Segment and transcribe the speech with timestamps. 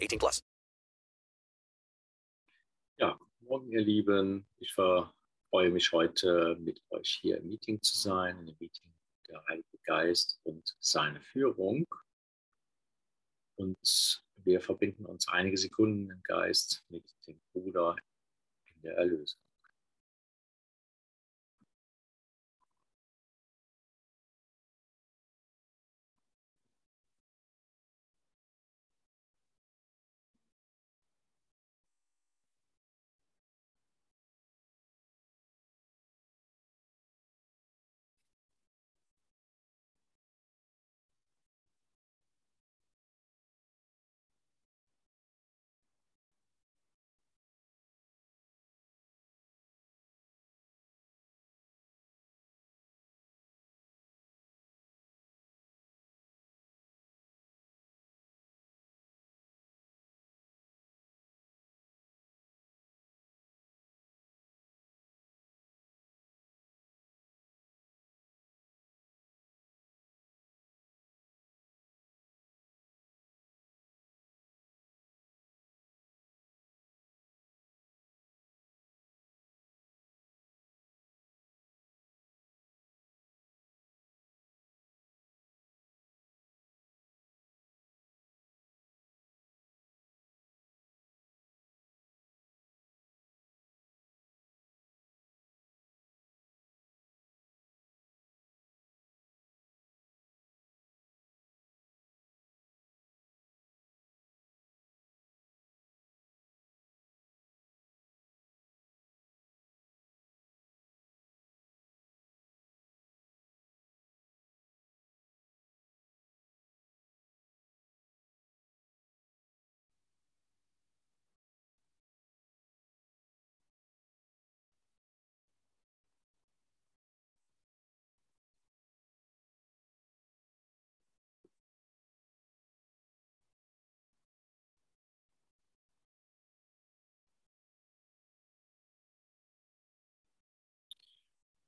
[0.00, 0.42] 18 plus.
[2.98, 4.46] Ja, morgen, ihr Lieben.
[4.58, 8.94] Ich freue mich heute mit euch hier im Meeting zu sein, in dem Meeting
[9.28, 11.86] der Heilige Geist und seine Führung.
[13.56, 17.96] Und wir verbinden uns einige Sekunden im Geist mit dem Bruder
[18.66, 19.40] in der Erlösung.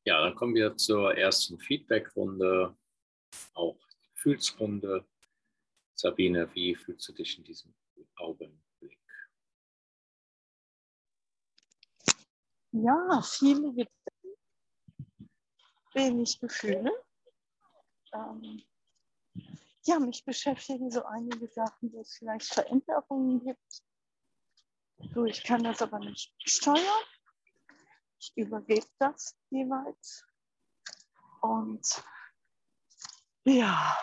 [0.08, 2.74] Ja, dann kommen wir zur ersten Feedback-Runde,
[3.52, 3.78] auch
[4.14, 5.06] Gefühlsrunde.
[5.94, 7.74] Sabine, wie fühlst du dich in diesem
[8.16, 8.98] Augenblick?
[12.72, 15.28] Ja, viele Gedanken,
[15.92, 16.90] wenig Gefühle.
[18.14, 18.62] Ähm,
[19.84, 23.82] ja, mich beschäftigen so einige Sachen, wo es vielleicht Veränderungen gibt.
[25.12, 27.04] So, ich kann das aber nicht steuern.
[28.20, 30.26] Ich übergebe das jeweils.
[31.40, 32.02] Und
[33.44, 33.96] ja.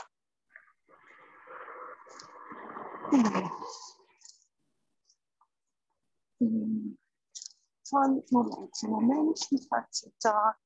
[7.88, 9.38] Von Moment zu Moment,
[9.70, 10.58] Tag zu Tag.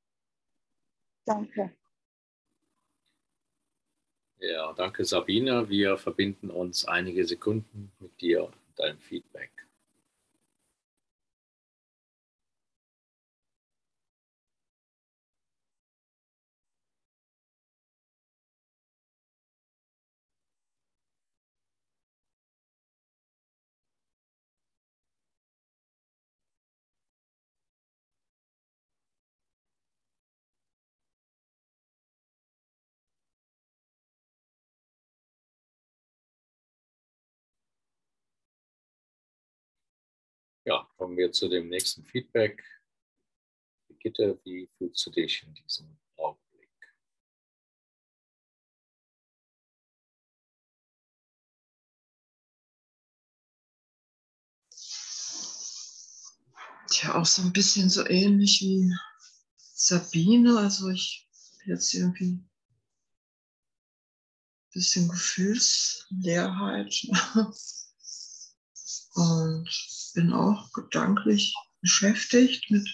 [1.25, 1.75] Danke.
[4.37, 5.67] Ja, danke Sabine.
[5.67, 9.68] Wir verbinden uns einige Sekunden mit dir und deinem Feedback.
[41.19, 42.63] Wir zu dem nächsten Feedback.
[43.87, 46.69] Brigitte, wie fühlst du dich in diesem Augenblick?
[57.03, 58.93] ja auch so ein bisschen so ähnlich wie
[59.57, 60.57] Sabine.
[60.57, 61.27] Also ich
[61.65, 62.49] jetzt irgendwie ein
[64.73, 67.07] bisschen Gefühlsleerheit
[69.13, 69.69] und
[70.13, 72.87] bin auch gedanklich beschäftigt mit,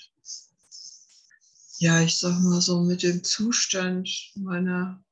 [1.79, 5.03] ja, ich sag mal so, mit dem Zustand meiner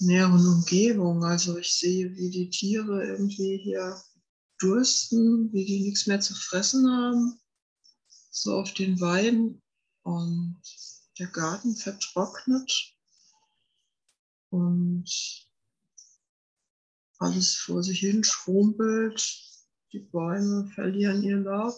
[0.00, 1.24] näheren Umgebung.
[1.24, 4.00] Also ich sehe, wie die Tiere irgendwie hier
[4.58, 7.38] dursten, wie die nichts mehr zu fressen haben,
[8.30, 9.62] so auf den Weiden.
[10.02, 10.62] Und
[11.18, 12.94] der Garten vertrocknet.
[14.50, 15.10] Und
[17.18, 19.55] alles vor sich hin schrumpelt,
[19.96, 21.74] die Bäume verlieren ihr Laub.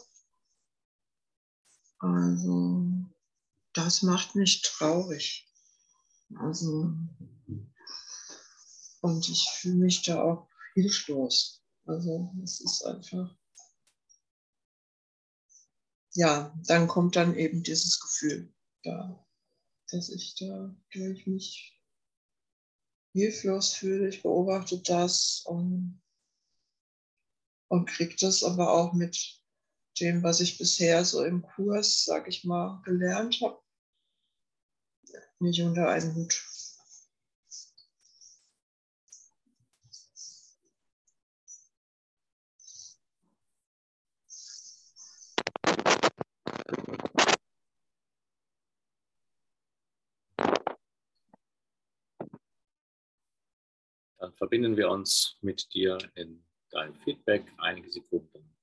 [2.01, 2.85] Also
[3.75, 5.49] das macht mich traurig.
[6.37, 6.93] Also
[9.01, 11.63] und ich fühle mich da auch hilflos.
[11.87, 13.39] Also es ist einfach,
[16.15, 19.25] ja, dann kommt dann eben dieses Gefühl da,
[19.93, 21.81] dass ich da durch mich
[23.13, 24.09] hilflos fühle.
[24.09, 26.03] Ich beobachte das und,
[27.69, 29.41] und kriege das aber auch mit
[30.01, 33.61] dem, was ich bisher so im Kurs, sag ich mal, gelernt habe,
[35.41, 36.45] nicht unter einen Hut.
[54.19, 58.58] Dann verbinden wir uns mit dir in dein Feedback einige Sekunden.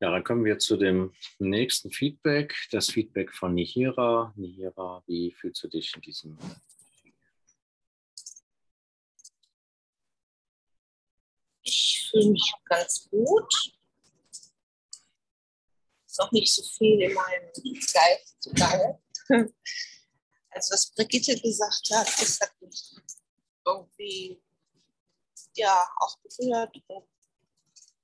[0.00, 4.32] Ja, dann kommen wir zu dem nächsten Feedback, das Feedback von Nihira.
[4.36, 6.38] Nihira, wie fühlst du dich in diesem?
[11.62, 13.72] Ich fühle mich ganz gut.
[16.06, 17.50] Ist auch nicht so viel in meinem
[17.92, 19.00] Geist zugange.
[20.50, 22.96] Also was Brigitte gesagt hat, das hat mich
[23.64, 24.42] irgendwie
[25.54, 27.06] ja auch berührt und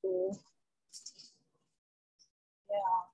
[0.02, 0.38] so
[2.74, 3.12] ja,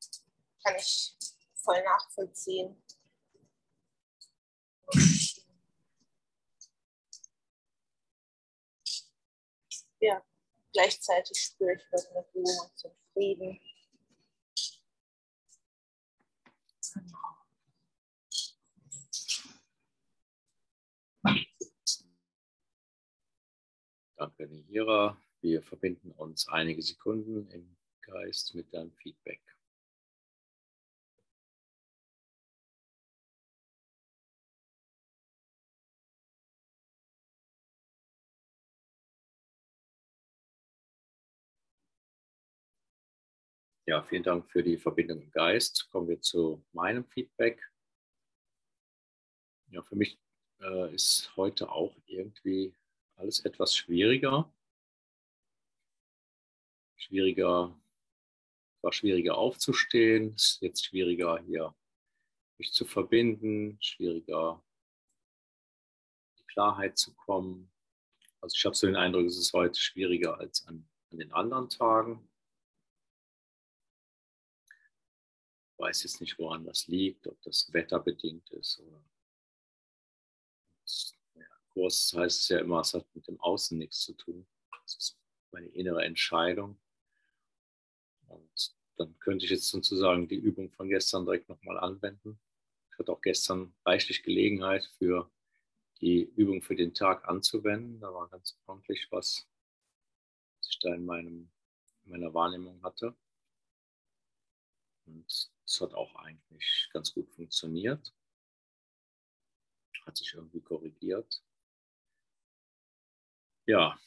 [0.65, 1.17] kann ich
[1.55, 2.83] voll nachvollziehen.
[10.01, 10.23] Ja,
[10.73, 13.61] gleichzeitig spüre ich was mit Ruhe und zum Frieden.
[24.17, 25.21] Danke, Nihira.
[25.41, 27.77] Wir verbinden uns einige Sekunden im
[28.11, 29.41] Geist mit deinem Feedback.
[43.87, 45.89] Ja, vielen Dank für die Verbindung im Geist.
[45.91, 47.61] Kommen wir zu meinem Feedback.
[49.69, 50.19] Ja, für mich
[50.61, 52.75] äh, ist heute auch irgendwie
[53.17, 54.53] alles etwas schwieriger.
[56.97, 57.80] Schwieriger
[58.83, 61.75] war schwieriger aufzustehen, ist jetzt schwieriger hier
[62.59, 64.63] mich zu verbinden, schwieriger
[66.39, 67.73] die Klarheit zu kommen.
[68.41, 71.69] Also ich habe so den Eindruck, es ist heute schwieriger als an, an den anderen
[71.69, 72.29] Tagen.
[75.73, 79.03] Ich weiß jetzt nicht, woran das liegt, ob das wetterbedingt ist oder
[81.73, 84.47] Kurs heißt es ja immer, es hat mit dem Außen nichts zu tun.
[84.83, 85.19] Das ist
[85.53, 86.79] meine innere Entscheidung.
[88.31, 92.41] Und dann könnte ich jetzt sozusagen die Übung von gestern direkt nochmal anwenden.
[92.93, 95.31] Ich hatte auch gestern reichlich Gelegenheit für
[96.01, 98.01] die Übung für den Tag anzuwenden.
[98.01, 99.49] Da war ganz ordentlich was,
[100.59, 101.51] was ich da in, meinem,
[102.05, 103.17] in meiner Wahrnehmung hatte.
[105.07, 108.15] Und es hat auch eigentlich ganz gut funktioniert.
[110.07, 111.43] Hat sich irgendwie korrigiert.
[113.67, 113.99] Ja,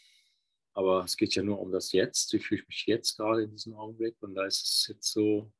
[0.73, 2.33] aber es geht ja nur um das Jetzt.
[2.33, 4.15] Wie fühle ich mich jetzt gerade in diesem Augenblick?
[4.21, 5.51] Und da ist es jetzt so,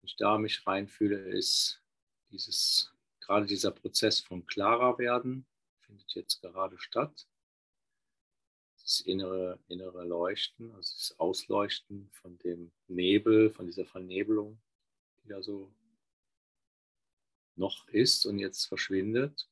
[0.00, 1.82] wenn ich da mich reinfühle, ist
[2.30, 5.46] dieses, gerade dieser Prozess von klarer werden,
[5.80, 7.26] findet jetzt gerade statt.
[8.80, 14.60] das innere, innere Leuchten, also das Ausleuchten von dem Nebel, von dieser Vernebelung,
[15.22, 15.72] die da so
[17.56, 19.48] noch ist und jetzt verschwindet.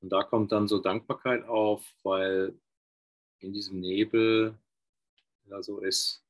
[0.00, 2.58] Und da kommt dann so Dankbarkeit auf, weil
[3.40, 4.58] in diesem Nebel
[5.46, 6.22] ja so ist,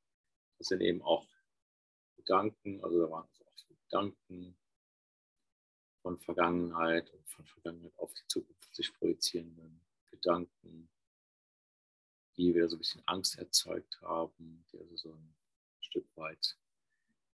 [0.57, 1.27] das sind eben auch
[2.15, 4.55] Gedanken, also da waren auch so Gedanken
[6.01, 10.89] von Vergangenheit und von Vergangenheit auf die Zukunft sich projizierenden Gedanken,
[12.37, 15.35] die wieder so ein bisschen Angst erzeugt haben, die also so ein
[15.81, 16.57] Stück weit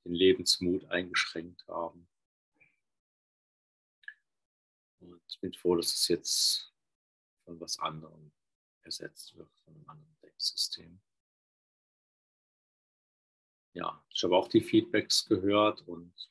[0.04, 2.08] den Lebensmut eingeschränkt haben.
[5.02, 6.72] Und ich bin froh, dass es jetzt
[7.44, 8.32] von was anderem
[8.82, 11.00] ersetzt wird, von einem anderen Denksystem.
[13.74, 16.30] Ja, ich habe auch die Feedbacks gehört und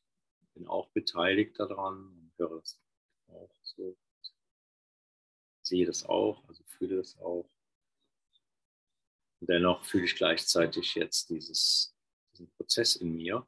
[0.54, 2.80] bin auch beteiligt daran und höre das
[3.28, 3.98] auch so.
[5.64, 7.50] Sehe das auch, also fühle das auch.
[9.40, 11.96] Und dennoch fühle ich gleichzeitig jetzt dieses,
[12.32, 13.48] diesen Prozess in mir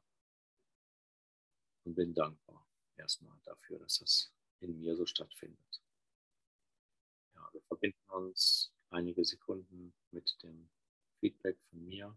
[1.84, 2.66] und bin dankbar
[2.96, 4.33] erstmal dafür, dass das
[4.64, 5.82] in mir so stattfindet.
[7.34, 10.68] Ja, wir verbinden uns einige Sekunden mit dem
[11.20, 12.16] Feedback von mir.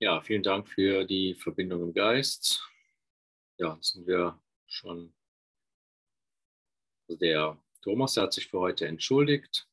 [0.00, 2.62] Ja, vielen Dank für die Verbindung im Geist.
[3.56, 5.12] Ja, sind wir schon.
[7.08, 9.68] Also der Thomas der hat sich für heute entschuldigt.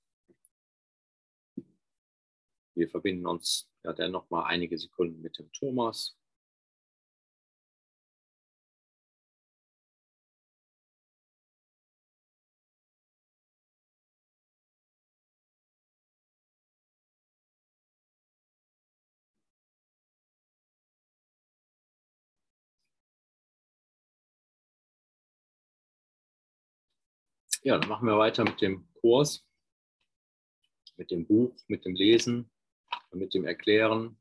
[2.74, 6.17] Wir verbinden uns ja dann noch mal einige Sekunden mit dem Thomas.
[27.65, 29.43] Ja, dann machen wir weiter mit dem Kurs,
[30.98, 32.51] mit dem Buch, mit dem Lesen,
[33.12, 34.19] mit dem Erklären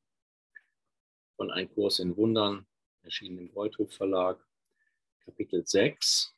[1.36, 2.66] von Ein Kurs in Wundern,
[3.02, 4.42] erschienen im Goldhof Verlag,
[5.26, 6.34] Kapitel 6,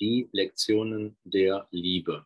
[0.00, 2.24] die Lektionen der Liebe.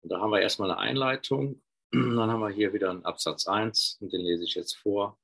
[0.00, 3.98] Und da haben wir erstmal eine Einleitung, dann haben wir hier wieder einen Absatz 1
[4.00, 5.16] und den lese ich jetzt vor.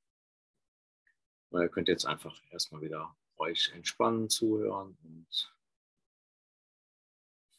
[1.48, 5.52] Und ihr könnt jetzt einfach erstmal wieder euch entspannen, zuhören und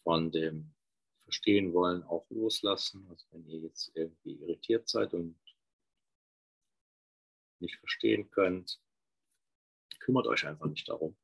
[0.03, 0.73] von dem
[1.23, 3.07] Verstehen wollen auch loslassen.
[3.09, 5.39] Also wenn ihr jetzt irgendwie irritiert seid und
[7.59, 8.81] nicht verstehen könnt,
[9.99, 11.15] kümmert euch einfach nicht darum,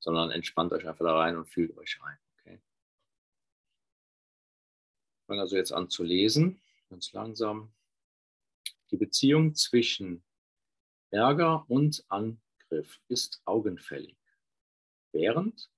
[0.00, 2.18] sondern entspannt euch einfach da rein und fühlt euch ein.
[2.38, 2.60] Okay?
[5.20, 7.72] Ich fange also jetzt an zu lesen, ganz langsam.
[8.90, 10.24] Die Beziehung zwischen
[11.10, 14.16] Ärger und Angriff ist augenfällig,
[15.12, 15.70] während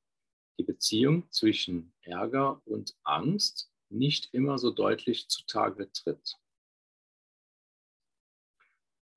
[0.59, 6.38] die Beziehung zwischen Ärger und Angst nicht immer so deutlich zutage tritt.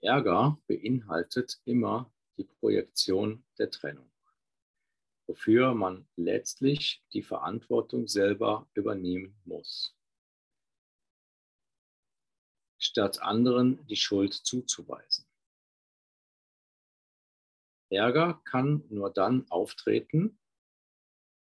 [0.02, 4.12] Ärger beinhaltet immer die Projektion der Trennung,
[5.26, 9.96] wofür man letztlich die Verantwortung selber übernehmen muss,
[12.78, 15.26] statt anderen die Schuld zuzuweisen.
[17.90, 20.38] Ärger kann nur dann auftreten,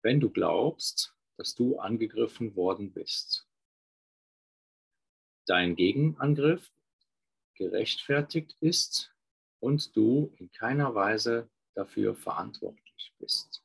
[0.05, 3.49] wenn du glaubst, dass du angegriffen worden bist.
[5.47, 6.71] Dein Gegenangriff
[7.55, 9.15] gerechtfertigt ist
[9.61, 13.65] und du in keiner Weise dafür verantwortlich bist.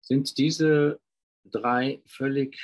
[0.00, 1.00] Sind diese
[1.44, 2.58] drei völlig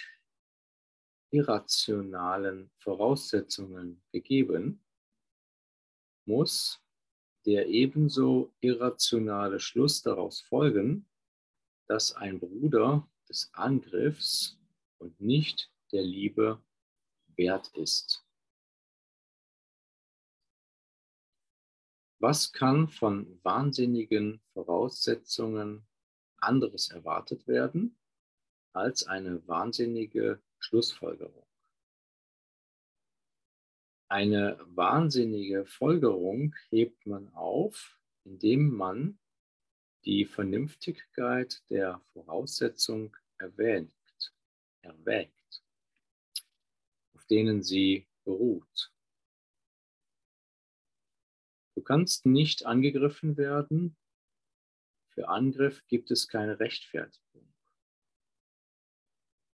[1.30, 4.84] irrationalen Voraussetzungen gegeben,
[6.24, 6.81] muss
[7.46, 11.06] der ebenso irrationale Schluss daraus folgen,
[11.88, 14.58] dass ein Bruder des Angriffs
[14.98, 16.62] und nicht der Liebe
[17.36, 18.24] wert ist.
[22.18, 25.84] Was kann von wahnsinnigen Voraussetzungen
[26.38, 27.98] anderes erwartet werden
[28.72, 31.44] als eine wahnsinnige Schlussfolgerung?
[34.12, 39.18] Eine wahnsinnige Folgerung hebt man auf, indem man
[40.04, 43.90] die Vernünftigkeit der Voraussetzung erwähnt,
[44.82, 45.64] erwägt,
[47.14, 48.92] auf denen sie beruht.
[51.74, 53.96] Du kannst nicht angegriffen werden.
[55.14, 57.50] Für Angriff gibt es keine Rechtfertigung.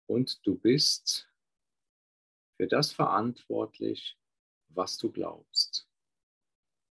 [0.05, 1.27] Und du bist
[2.57, 4.15] für das verantwortlich,
[4.75, 5.87] was du glaubst.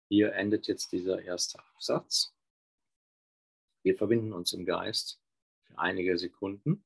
[0.08, 2.34] Hier endet jetzt dieser erste Absatz.
[3.82, 5.20] Wir verbinden uns im Geist
[5.64, 6.84] für einige Sekunden.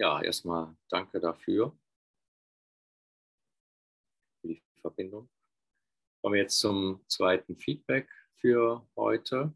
[0.00, 1.78] Ja, erstmal danke dafür,
[4.40, 5.28] für die Verbindung.
[6.22, 9.52] Kommen wir jetzt zum zweiten Feedback für heute.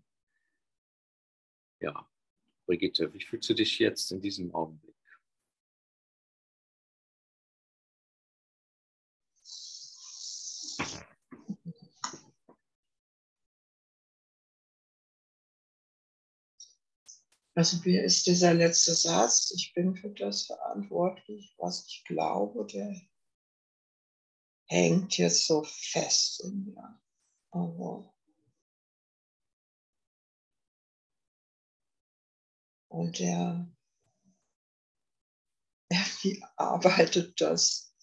[1.81, 2.07] Ja,
[2.67, 4.94] Brigitte, wie fühlst du dich jetzt in diesem Augenblick?
[17.57, 19.53] Also wie ist dieser letzte Satz?
[19.55, 23.01] Ich bin für das verantwortlich, was ich glaube, der
[24.67, 27.01] hängt jetzt so fest in mir.
[27.53, 28.13] Also,
[32.89, 33.73] und der,
[36.23, 37.94] wie arbeitet das?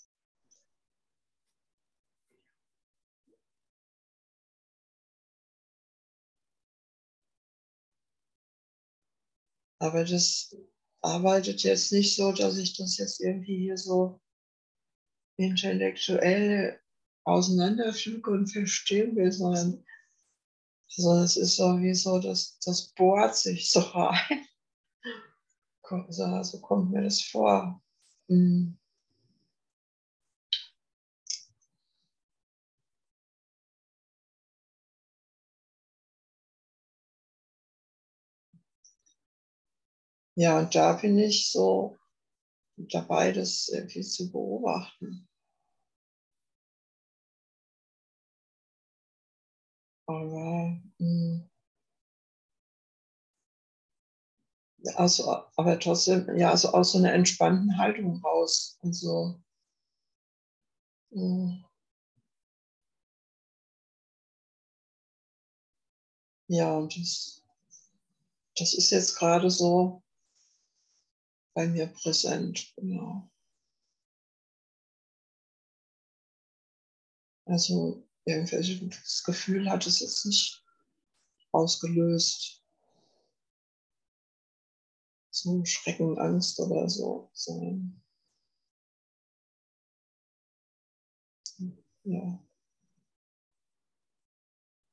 [9.82, 10.56] Aber das
[11.02, 14.22] arbeitet jetzt nicht so, dass ich das jetzt irgendwie hier so
[15.38, 16.80] intellektuell
[17.24, 19.84] auseinanderpflüge und verstehen will, sondern
[20.88, 24.46] so, es ist so das, das bohrt sich so rein.
[26.08, 27.84] So, so kommt mir das vor.
[28.30, 28.78] Hm.
[40.36, 41.96] Ja, und da bin ich so
[42.78, 45.28] dabei, das irgendwie zu beobachten.
[50.06, 51.50] Aber, hm.
[54.96, 59.36] also, aber trotzdem, ja, also aus so einer entspannten Haltung raus und so.
[61.14, 61.64] Hm.
[66.48, 67.42] Ja, und das,
[68.58, 70.02] das ist jetzt gerade so,
[71.54, 72.74] bei mir präsent.
[72.76, 73.30] Genau.
[77.46, 80.64] Also irgendwelches Gefühl hat es jetzt nicht
[81.52, 82.64] ausgelöst.
[85.32, 87.30] So Schrecken, Angst oder so.
[87.34, 88.02] Sondern,
[92.04, 92.40] ja.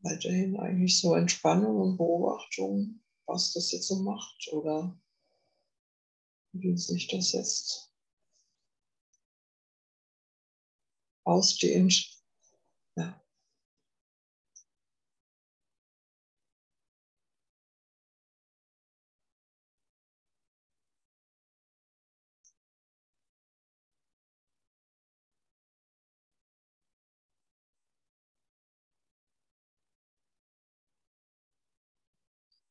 [0.00, 4.98] Weiterhin eigentlich so Entspannung und Beobachtung, was das jetzt so macht oder
[6.52, 7.90] wie sich das jetzt
[11.26, 11.94] ausdehnt.
[12.96, 13.20] Ja.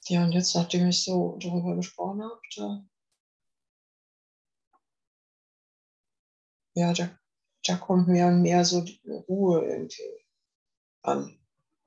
[0.10, 2.84] Ja, und jetzt, nachdem ich so darüber gesprochen habe, da
[6.78, 7.10] ja, da,
[7.66, 10.04] da kommt mehr und mehr so die Ruhe irgendwie
[11.02, 11.40] an.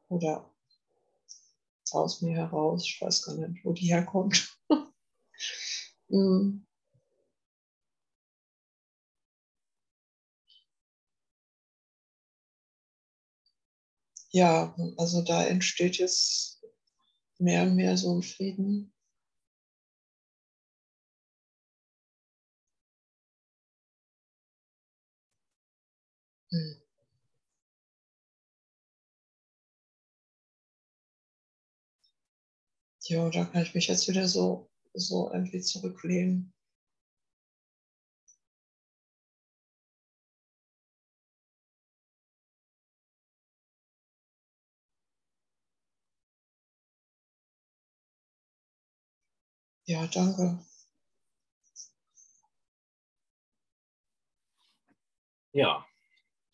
[0.09, 0.51] Oder
[1.93, 2.85] aus mir heraus.
[2.85, 4.59] Ich weiß gar nicht, wo die herkommt.
[6.09, 6.67] mm.
[14.33, 16.65] Ja, also da entsteht jetzt
[17.39, 18.93] mehr und mehr so ein Frieden.
[26.53, 26.81] Hm.
[33.03, 36.55] Ja, da kann ich mich jetzt wieder so, so irgendwie zurücklehnen.
[49.87, 50.59] Ja, danke.
[55.53, 55.85] Ja,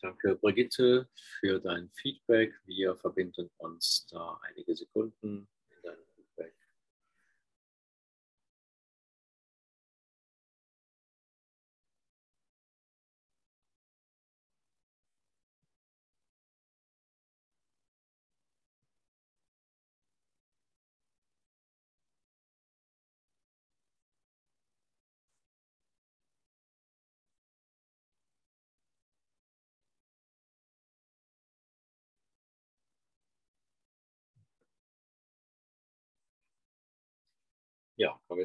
[0.07, 2.53] danke Brigitte für dein Feedback.
[2.65, 5.49] Wir verbinden uns da einige Sekunden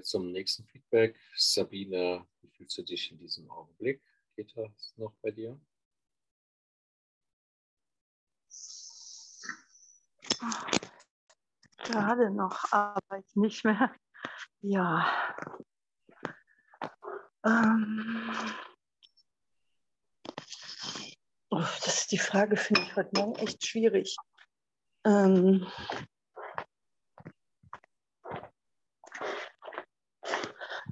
[0.03, 1.17] wir zum nächsten Feedback.
[1.37, 4.03] Sabine, wie fühlst du dich in diesem Augenblick?
[4.37, 5.59] Geht das noch bei dir?
[11.79, 13.95] Gerade noch, aber ich nicht mehr.
[14.61, 15.37] Ja.
[17.45, 18.25] Ähm.
[21.51, 24.17] Oh, das ist die Frage, finde ich heute Morgen echt schwierig.
[25.05, 25.67] Ähm.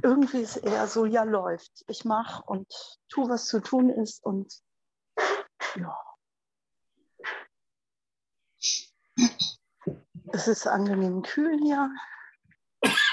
[0.02, 1.84] Irgendwie ist eher so, ja, läuft.
[1.88, 2.66] Ich mache und
[3.08, 4.52] tu, was zu tun ist und
[5.76, 5.96] ja.
[10.32, 11.90] Es ist angenehm kühl hier.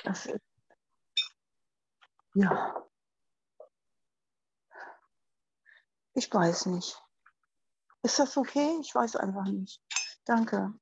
[0.05, 0.33] Ist,
[2.35, 2.87] ja.
[6.13, 7.01] Ich weiß nicht.
[8.03, 8.77] Ist das okay?
[8.81, 9.81] Ich weiß einfach nicht.
[10.25, 10.73] Danke.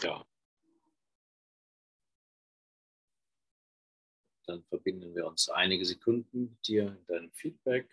[0.00, 0.24] Ja.
[4.46, 7.88] Dann verbinden wir uns einige Sekunden mit dir in deinem Feedback.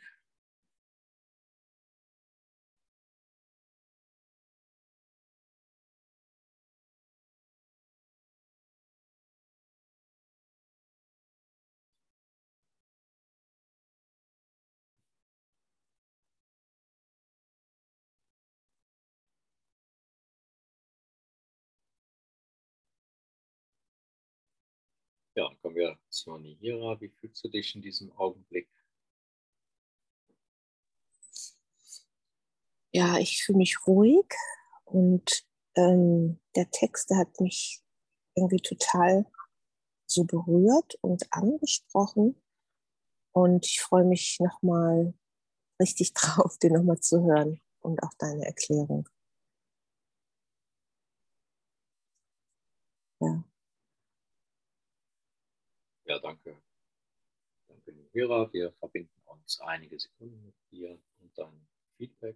[25.36, 27.00] Ja, dann kommen wir zur Nihira.
[27.00, 28.68] Wie fühlst du dich in diesem Augenblick?
[32.94, 34.26] Ja, ich fühle mich ruhig
[34.86, 37.82] und ähm, der Text der hat mich
[38.36, 39.26] irgendwie total
[40.08, 42.36] so berührt und angesprochen.
[43.34, 45.14] Und ich freue mich nochmal
[45.82, 49.08] richtig drauf, den nochmal zu hören und auch deine Erklärung.
[53.22, 53.51] Ja.
[56.12, 56.62] Ja, danke.
[57.70, 58.52] Danke, Nihira.
[58.52, 62.36] Wir verbinden uns einige Sekunden mit dir und deinem Feedback.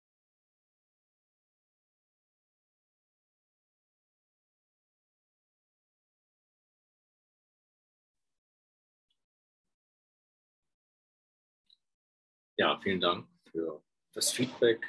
[12.61, 14.85] Ja, vielen Dank für das Feedback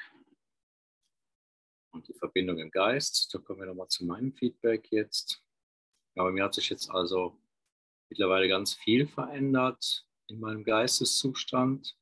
[1.94, 3.32] und die Verbindung im Geist.
[3.32, 5.42] Da kommen wir nochmal zu meinem Feedback jetzt.
[6.14, 7.40] Aber mir hat sich jetzt also
[8.10, 11.96] mittlerweile ganz viel verändert in meinem Geisteszustand.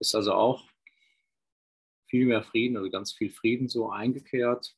[0.00, 0.68] Ist also auch
[2.04, 4.76] viel mehr Frieden, also ganz viel Frieden so eingekehrt.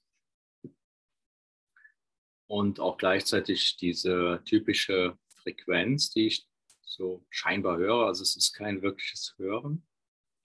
[2.47, 6.49] Und auch gleichzeitig diese typische Frequenz, die ich
[6.87, 8.07] so scheinbar höre.
[8.07, 9.87] Also es ist kein wirkliches Hören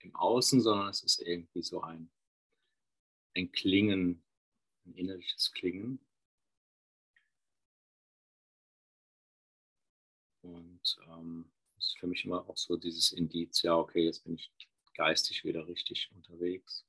[0.00, 2.10] im Außen, sondern es ist irgendwie so ein,
[3.34, 4.22] ein Klingen,
[4.84, 6.00] ein innerliches Klingen.
[10.42, 14.34] Und ähm, es ist für mich immer auch so dieses Indiz, ja, okay, jetzt bin
[14.34, 14.52] ich
[14.94, 16.84] geistig wieder richtig unterwegs.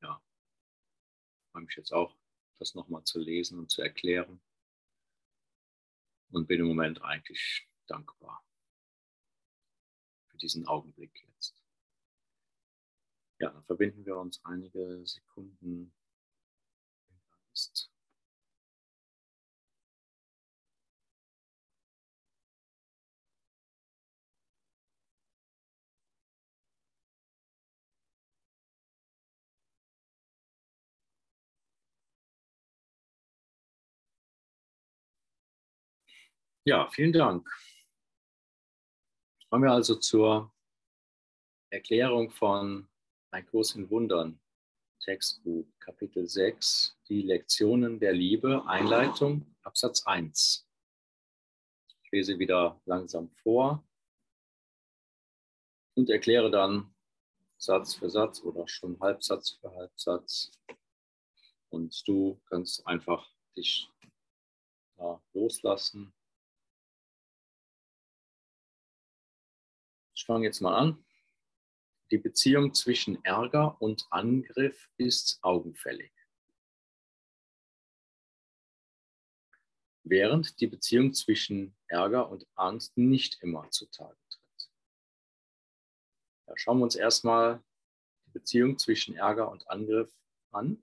[0.00, 0.22] Ja,
[1.52, 2.16] freue mich jetzt auch,
[2.58, 4.40] das nochmal zu lesen und zu erklären.
[6.30, 8.44] Und bin im Moment eigentlich dankbar
[10.28, 11.62] für diesen Augenblick jetzt.
[13.38, 15.94] Ja, dann verbinden wir uns einige Sekunden
[36.68, 37.48] Ja, vielen Dank.
[39.48, 40.52] Kommen wir also zur
[41.70, 42.88] Erklärung von
[43.30, 44.40] Ein Kurs in Wundern,
[44.98, 50.68] Textbuch, Kapitel 6, die Lektionen der Liebe, Einleitung, Absatz 1.
[52.02, 53.86] Ich lese wieder langsam vor
[55.94, 56.92] und erkläre dann
[57.58, 60.50] Satz für Satz oder schon Halbsatz für Halbsatz.
[61.68, 63.88] Und du kannst einfach dich
[64.98, 66.12] ja, loslassen
[70.26, 71.04] fange jetzt mal an.
[72.10, 76.12] Die Beziehung zwischen Ärger und Angriff ist augenfällig.
[80.04, 84.70] Während die Beziehung zwischen Ärger und Angst nicht immer zutage tritt.
[86.46, 87.60] Ja, schauen wir uns erstmal
[88.26, 90.14] die Beziehung zwischen Ärger und Angriff
[90.52, 90.80] an.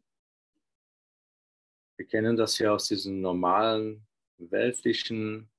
[1.95, 4.05] Wir kennen das ja aus diesem normalen
[4.37, 5.52] weltlichen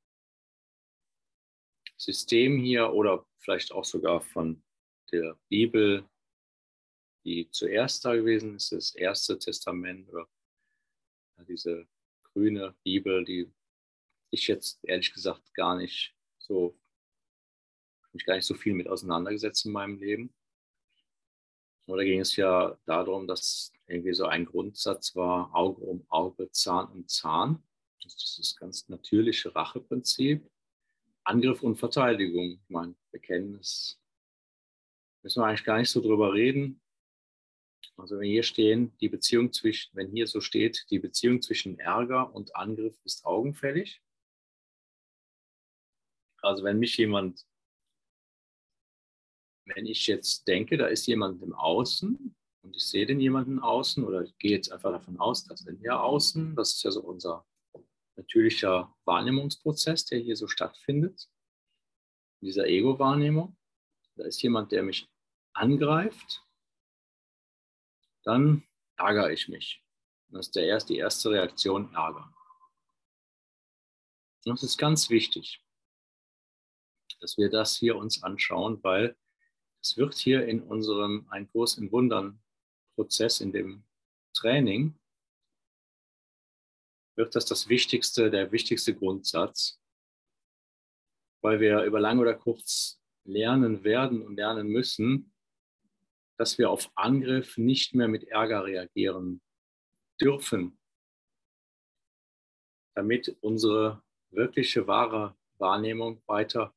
[2.05, 4.63] System hier oder vielleicht auch sogar von
[5.11, 6.09] der Bibel,
[7.25, 10.29] die zuerst da gewesen ist, das erste Testament oder
[11.49, 11.87] diese
[12.23, 13.51] grüne Bibel, die
[14.31, 16.79] ich jetzt ehrlich gesagt gar nicht so,
[18.13, 20.35] mich gar nicht so viel mit auseinandergesetzt in meinem Leben.
[21.87, 26.91] Oder ging es ja darum, dass irgendwie so ein Grundsatz war, Auge um Auge, Zahn
[26.91, 27.63] um Zahn.
[28.03, 30.51] Das ist das ganz natürliche Racheprinzip.
[31.25, 32.61] Angriff und Verteidigung.
[32.63, 34.01] Ich meine, wir kennen es.
[35.23, 36.81] Müssen wir eigentlich gar nicht so drüber reden.
[37.97, 42.35] Also wenn hier stehen, die Beziehung zwischen, wenn hier so steht, die Beziehung zwischen Ärger
[42.35, 44.03] und Angriff ist augenfällig.
[46.43, 47.47] Also wenn mich jemand,
[49.67, 54.05] wenn ich jetzt denke, da ist jemand im Außen und ich sehe den jemanden außen
[54.05, 57.01] oder ich gehe jetzt einfach davon aus, dass in hier außen, das ist ja so
[57.01, 57.47] unser
[58.17, 61.29] natürlicher Wahrnehmungsprozess, der hier so stattfindet,
[62.41, 63.57] in dieser Ego-Wahrnehmung.
[64.17, 65.09] Da ist jemand, der mich
[65.53, 66.45] angreift,
[68.23, 69.83] dann ärgere ich mich.
[70.29, 72.33] Das ist der erste, die erste Reaktion, Ärger.
[74.45, 75.65] Das ist ganz wichtig,
[77.21, 79.17] dass wir das hier uns anschauen, weil
[79.81, 82.43] es wird hier in unserem Ein Kurs in Wundern
[82.95, 83.85] Prozess, in dem
[84.35, 84.99] Training,
[87.17, 89.81] wird das das wichtigste, der wichtigste Grundsatz,
[91.43, 95.33] weil wir über lang oder kurz lernen werden und lernen müssen,
[96.37, 99.41] dass wir auf Angriff nicht mehr mit Ärger reagieren
[100.21, 100.79] dürfen,
[102.95, 106.75] damit unsere wirkliche wahre Wahrnehmung weiter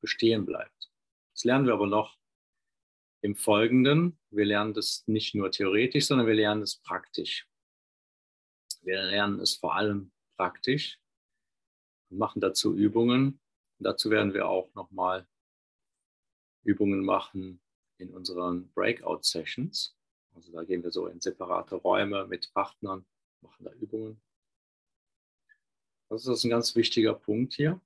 [0.00, 0.90] bestehen bleibt.
[1.34, 2.18] Das lernen wir aber noch
[3.22, 4.18] im Folgenden.
[4.30, 7.49] Wir lernen das nicht nur theoretisch, sondern wir lernen es praktisch.
[8.82, 10.98] Wir lernen es vor allem praktisch
[12.10, 13.40] und machen dazu Übungen.
[13.78, 15.26] Und dazu werden wir auch nochmal
[16.62, 17.60] Übungen machen
[17.98, 19.96] in unseren Breakout-Sessions.
[20.34, 23.04] Also da gehen wir so in separate Räume mit Partnern,
[23.40, 24.20] machen da Übungen.
[26.08, 27.80] Das ist ein ganz wichtiger Punkt hier,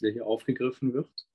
[0.00, 1.26] der hier aufgegriffen wird.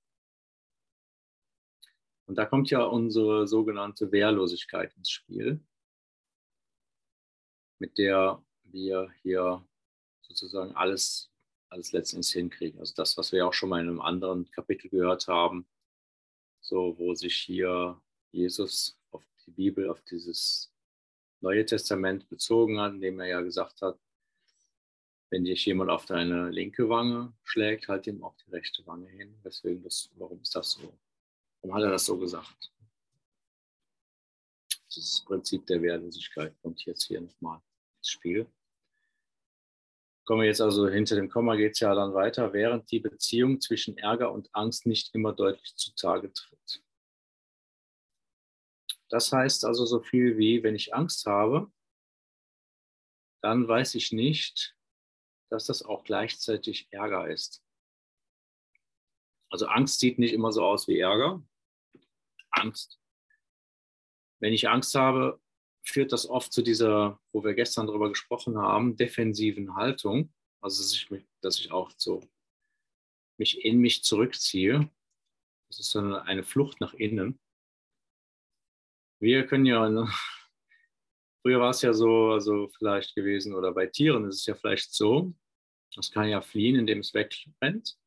[2.26, 5.62] Und da kommt ja unsere sogenannte Wehrlosigkeit ins Spiel,
[7.80, 9.65] mit der wir hier
[10.21, 11.30] sozusagen alles,
[11.69, 12.80] alles letztendlich hinkriegen.
[12.80, 15.67] Also das, was wir auch schon mal in einem anderen Kapitel gehört haben,
[16.62, 17.99] so wo sich hier
[18.32, 20.71] Jesus auf die Bibel, auf dieses
[21.39, 23.99] Neue Testament bezogen hat, indem er ja gesagt hat,
[25.30, 29.36] wenn dich jemand auf deine linke Wange schlägt, halt ihm auch die rechte Wange hin.
[29.43, 30.97] Deswegen das, warum ist das so?
[31.62, 32.71] Warum hat er das so gesagt?
[34.95, 37.62] Das Prinzip der Wehrlosigkeit kommt jetzt hier nochmal
[37.97, 38.47] ins Spiel.
[40.28, 43.62] Kommen wir jetzt also hinter dem Komma geht es ja dann weiter, während die Beziehung
[43.62, 46.84] zwischen Ärger und Angst nicht immer deutlich zutage tritt.
[49.08, 51.72] Das heißt also so viel wie, wenn ich Angst habe,
[53.42, 54.76] dann weiß ich nicht,
[55.50, 57.63] dass das auch gleichzeitig Ärger ist.
[59.50, 61.42] Also Angst sieht nicht immer so aus wie Ärger.
[62.50, 63.00] Angst.
[64.40, 65.40] Wenn ich Angst habe,
[65.89, 70.34] führt das oft zu dieser, wo wir gestern darüber gesprochen haben, defensiven Haltung.
[70.62, 72.21] Also dass ich, mich, dass ich auch so
[73.38, 74.89] mich in mich zurückziehe.
[75.69, 77.39] Das ist so eine Flucht nach innen.
[79.19, 80.08] Wir können ja, ne,
[81.41, 84.93] früher war es ja so, also vielleicht gewesen, oder bei Tieren ist es ja vielleicht
[84.93, 85.34] so,
[85.95, 87.97] das kann ja fliehen, indem es wegrennt.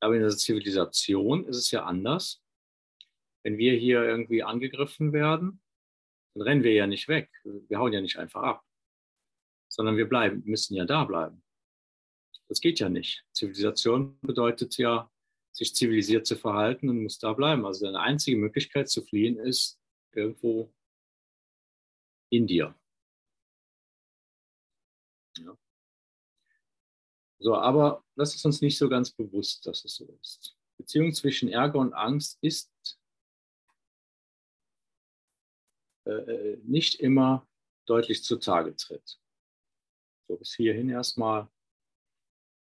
[0.00, 2.42] Aber in der Zivilisation ist es ja anders.
[3.44, 5.61] Wenn wir hier irgendwie angegriffen werden,
[6.34, 7.30] dann rennen wir ja nicht weg.
[7.44, 8.64] Wir hauen ja nicht einfach ab,
[9.68, 11.42] sondern wir bleiben, müssen ja da bleiben.
[12.48, 13.24] Das geht ja nicht.
[13.32, 15.10] Zivilisation bedeutet ja,
[15.52, 17.66] sich zivilisiert zu verhalten und muss da bleiben.
[17.66, 19.78] Also eine einzige Möglichkeit zu fliehen ist
[20.12, 20.72] irgendwo
[22.30, 22.74] in dir.
[25.38, 25.56] Ja.
[27.38, 30.56] So, aber das ist uns nicht so ganz bewusst, dass es so ist.
[30.78, 32.70] Beziehung zwischen Ärger und Angst ist
[36.04, 37.46] äh, äh nicht immer
[37.86, 39.18] deutlich zutage tritt.
[40.28, 41.48] So bis hierhin erstmal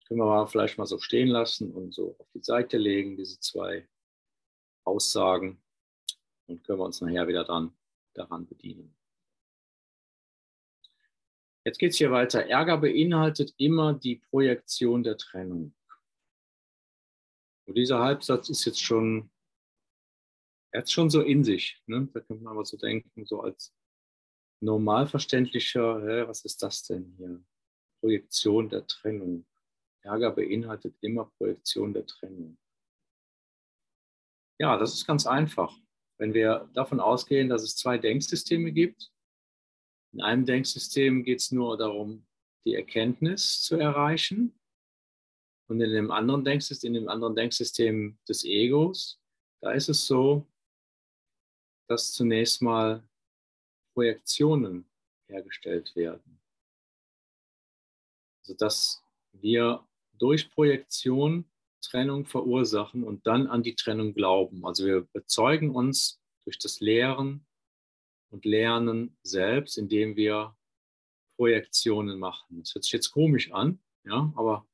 [0.07, 3.39] können wir mal vielleicht mal so stehen lassen und so auf die Seite legen, diese
[3.39, 3.87] zwei
[4.83, 5.61] Aussagen.
[6.47, 7.75] Und können wir uns nachher wieder dran,
[8.13, 8.95] daran bedienen.
[11.63, 12.45] Jetzt geht es hier weiter.
[12.45, 15.73] Ärger beinhaltet immer die Projektion der Trennung.
[17.65, 19.31] Und dieser Halbsatz ist jetzt schon,
[20.75, 21.81] er hat schon so in sich.
[21.87, 22.09] Ne?
[22.13, 23.73] Da könnte man aber so denken, so als
[24.61, 27.41] normalverständlicher, hä, was ist das denn hier?
[28.01, 29.45] Projektion der Trennung.
[30.01, 32.57] Ärger beinhaltet immer Projektion der Trennung.
[34.59, 35.73] Ja, das ist ganz einfach.
[36.19, 39.13] Wenn wir davon ausgehen, dass es zwei Denksysteme gibt,
[40.11, 42.27] in einem Denksystem geht es nur darum,
[42.65, 44.59] die Erkenntnis zu erreichen.
[45.69, 49.21] Und in dem anderen Denksystem, in dem anderen Denksystem des Egos,
[49.61, 50.45] da ist es so,
[51.87, 53.03] dass zunächst mal
[53.93, 54.89] Projektionen
[55.27, 56.39] hergestellt werden.
[58.41, 61.49] Also dass wir durch Projektion
[61.81, 64.65] Trennung verursachen und dann an die Trennung glauben.
[64.65, 67.45] Also wir bezeugen uns durch das Lehren
[68.29, 70.55] und Lernen selbst, indem wir
[71.37, 72.59] Projektionen machen.
[72.59, 74.67] Das hört sich jetzt komisch an, ja, aber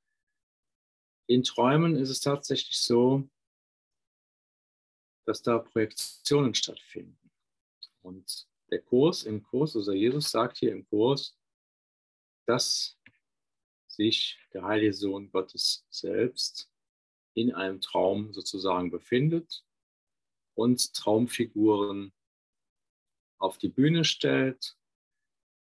[1.27, 3.27] in Träumen ist es tatsächlich so,
[5.25, 7.31] dass da Projektionen stattfinden.
[8.01, 11.37] Und der Kurs im Kurs, also Jesus sagt hier im Kurs,
[12.45, 12.97] dass
[13.87, 16.71] sich der heilige Sohn Gottes selbst
[17.33, 19.65] in einem Traum sozusagen befindet
[20.55, 22.13] und Traumfiguren
[23.37, 24.77] auf die Bühne stellt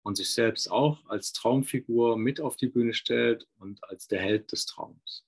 [0.03, 4.51] und sich selbst auch als Traumfigur mit auf die Bühne stellt und als der Held
[4.51, 5.25] des Traums.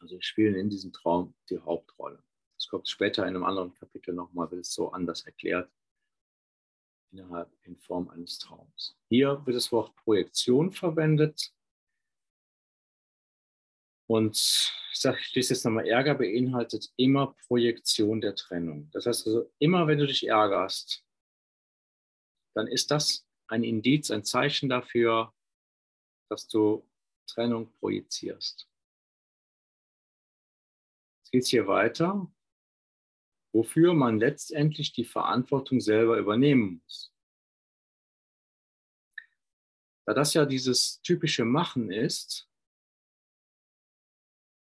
[0.00, 2.22] Also ich spiele in diesem Traum die Hauptrolle.
[2.58, 5.70] Das kommt später in einem anderen Kapitel nochmal, wird es so anders erklärt
[7.12, 8.96] innerhalb in Form eines Traums.
[9.08, 11.54] Hier wird das Wort Projektion verwendet.
[14.06, 14.36] Und
[14.92, 18.90] ich sage, ich lese jetzt nochmal, Ärger beinhaltet immer Projektion der Trennung.
[18.90, 21.04] Das heißt also, immer wenn du dich ärgerst,
[22.54, 25.32] dann ist das ein Indiz, ein Zeichen dafür,
[26.28, 26.86] dass du
[27.26, 28.68] Trennung projizierst.
[31.20, 32.30] Jetzt geht es hier weiter
[33.52, 37.12] wofür man letztendlich die Verantwortung selber übernehmen muss.
[40.06, 42.48] Da das ja dieses typische Machen ist,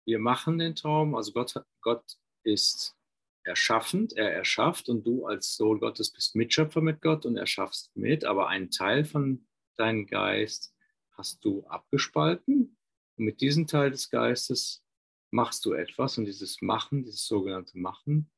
[0.06, 2.96] wir machen den Traum, also Gott, Gott ist
[3.44, 8.26] erschaffend, er erschafft und du als Sohn Gottes bist Mitschöpfer mit Gott und erschaffst mit,
[8.26, 10.74] aber einen Teil von deinem Geist
[11.12, 12.78] hast du abgespalten
[13.18, 14.84] und mit diesem Teil des Geistes
[15.32, 18.30] machst du etwas und dieses Machen, dieses sogenannte Machen,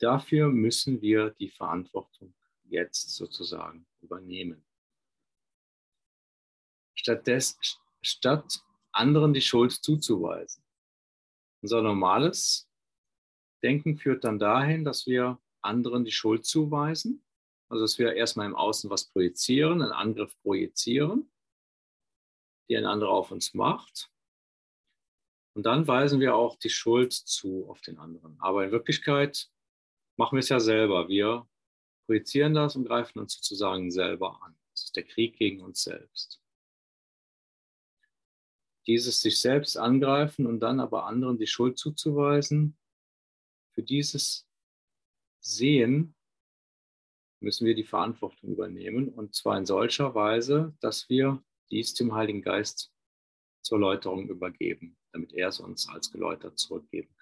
[0.00, 2.34] Dafür müssen wir die Verantwortung
[2.64, 4.64] jetzt sozusagen übernehmen.
[6.94, 7.58] Stattdessen,
[8.00, 10.64] statt anderen die Schuld zuzuweisen.
[11.62, 12.68] Unser normales
[13.62, 17.22] Denken führt dann dahin, dass wir anderen die Schuld zuweisen,
[17.68, 21.30] also dass wir erstmal im Außen was projizieren, einen Angriff projizieren,
[22.70, 24.10] die ein anderer auf uns macht.
[25.54, 28.40] Und dann weisen wir auch die Schuld zu auf den anderen.
[28.40, 29.50] Aber in Wirklichkeit
[30.20, 31.08] machen wir es ja selber.
[31.08, 31.48] Wir
[32.04, 34.54] projizieren das und greifen uns sozusagen selber an.
[34.72, 36.42] Das ist der Krieg gegen uns selbst.
[38.86, 42.76] Dieses sich selbst angreifen und dann aber anderen die Schuld zuzuweisen,
[43.72, 44.46] für dieses
[45.40, 46.14] Sehen
[47.40, 52.42] müssen wir die Verantwortung übernehmen und zwar in solcher Weise, dass wir dies dem Heiligen
[52.42, 52.92] Geist
[53.62, 57.19] zur Läuterung übergeben, damit er es uns als geläutert zurückgeben kann.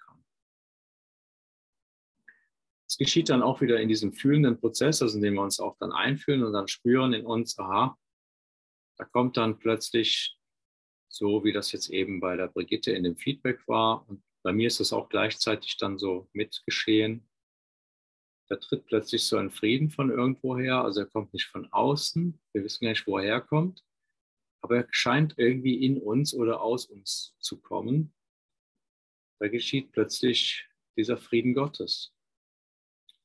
[2.88, 5.92] Es geschieht dann auch wieder in diesem fühlenden Prozess, also indem wir uns auch dann
[5.92, 7.98] einfühlen und dann spüren in uns, aha,
[8.96, 10.38] da kommt dann plötzlich
[11.08, 14.08] so, wie das jetzt eben bei der Brigitte in dem Feedback war.
[14.08, 17.28] Und bei mir ist das auch gleichzeitig dann so mitgeschehen.
[18.48, 20.82] Da tritt plötzlich so ein Frieden von irgendwoher.
[20.82, 22.40] Also er kommt nicht von außen.
[22.52, 23.84] Wir wissen gar nicht, woher er kommt.
[24.62, 28.14] Aber er scheint irgendwie in uns oder aus uns zu kommen.
[29.40, 30.66] Da geschieht plötzlich
[30.96, 32.12] dieser Frieden Gottes.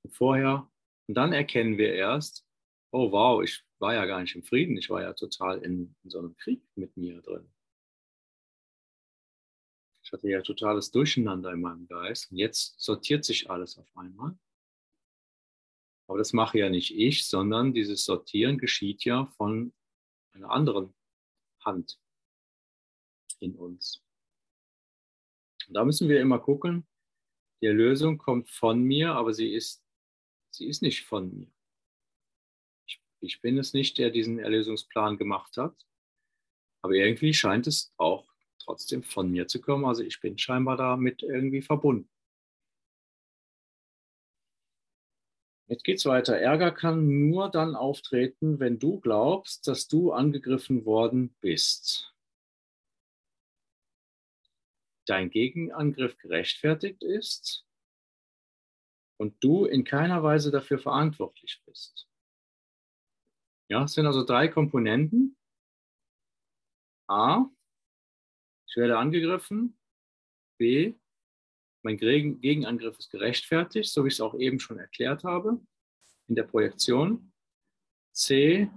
[0.10, 0.70] Vorher,
[1.08, 2.46] und dann erkennen wir erst,
[2.92, 6.10] oh wow, ich war ja gar nicht im Frieden, ich war ja total in, in
[6.10, 7.52] so einem Krieg mit mir drin.
[10.04, 14.38] Ich hatte ja totales Durcheinander in meinem Geist und jetzt sortiert sich alles auf einmal.
[16.08, 19.74] Aber das mache ja nicht ich, sondern dieses Sortieren geschieht ja von
[20.34, 20.94] einer anderen
[21.62, 22.00] Hand
[23.40, 24.04] in uns.
[25.68, 26.86] Und da müssen wir immer gucken,
[27.62, 29.83] die Erlösung kommt von mir, aber sie ist,
[30.54, 31.48] sie ist nicht von mir.
[32.86, 35.76] Ich, ich bin es nicht, der diesen Erlösungsplan gemacht hat,
[36.82, 38.28] aber irgendwie scheint es auch
[38.60, 39.86] trotzdem von mir zu kommen.
[39.86, 42.10] Also ich bin scheinbar damit irgendwie verbunden.
[45.68, 46.38] Jetzt geht es weiter.
[46.38, 52.14] Ärger kann nur dann auftreten, wenn du glaubst, dass du angegriffen worden bist.
[55.06, 57.66] Dein Gegenangriff gerechtfertigt ist
[59.24, 62.10] und du in keiner Weise dafür verantwortlich bist.
[63.70, 65.38] Ja, es sind also drei Komponenten.
[67.08, 67.46] A,
[68.68, 69.78] ich werde angegriffen.
[70.58, 70.96] B,
[71.84, 75.62] mein Gegenangriff ist gerechtfertigt, so wie ich es auch eben schon erklärt habe
[76.28, 77.32] in der Projektion.
[78.12, 78.70] C,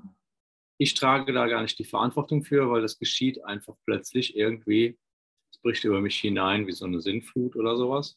[0.79, 4.97] ich trage da gar nicht die Verantwortung für, weil das geschieht einfach plötzlich irgendwie.
[5.51, 8.17] Es bricht über mich hinein wie so eine Sinnflut oder sowas.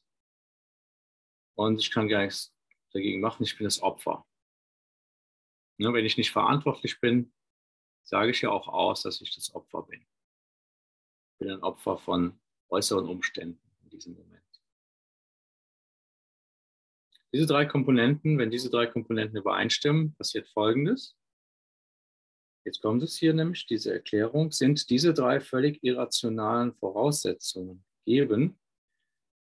[1.59, 2.53] Und ich kann gar nichts
[2.93, 3.43] dagegen machen.
[3.43, 4.25] Ich bin das Opfer.
[5.77, 7.33] Ne, wenn ich nicht verantwortlich bin,
[8.03, 10.05] sage ich ja auch aus, dass ich das Opfer bin
[11.39, 12.39] bin ein Opfer von
[12.69, 14.43] äußeren Umständen in diesem Moment.
[17.33, 21.15] Diese drei Komponenten, wenn diese drei Komponenten übereinstimmen, passiert Folgendes.
[22.65, 28.59] Jetzt kommt es hier nämlich, diese Erklärung, sind diese drei völlig irrationalen Voraussetzungen gegeben.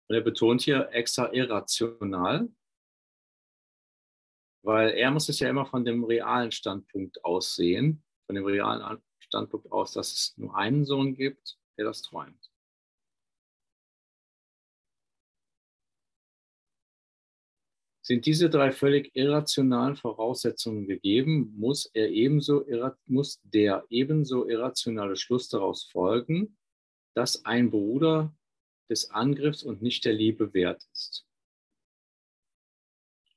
[0.08, 2.50] Und er betont hier extra irrational,
[4.64, 9.02] weil er muss es ja immer von dem realen Standpunkt aus sehen, von dem realen
[9.20, 12.52] Standpunkt aus, dass es nur einen Sohn gibt der das träumt.
[18.02, 22.64] Sind diese drei völlig irrationalen Voraussetzungen gegeben, muss, er ebenso,
[23.08, 26.58] muss der ebenso irrationale Schluss daraus folgen,
[27.16, 28.36] dass ein Bruder
[28.90, 31.26] des Angriffs und nicht der Liebe wert ist.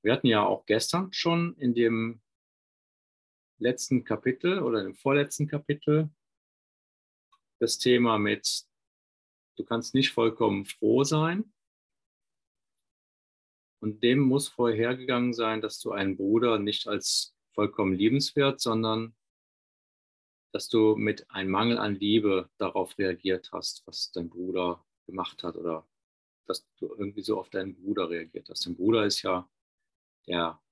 [0.03, 2.21] Wir hatten ja auch gestern schon in dem
[3.59, 6.11] letzten Kapitel oder im vorletzten Kapitel
[7.59, 8.65] das Thema mit,
[9.57, 11.53] du kannst nicht vollkommen froh sein.
[13.81, 19.17] Und dem muss vorhergegangen sein, dass du einen Bruder nicht als vollkommen liebenswert, sondern
[20.53, 25.57] dass du mit einem Mangel an Liebe darauf reagiert hast, was dein Bruder gemacht hat
[25.57, 25.89] oder
[26.47, 28.67] dass du irgendwie so auf deinen Bruder reagiert hast.
[28.67, 29.51] Dein Bruder ist ja
[30.27, 30.63] der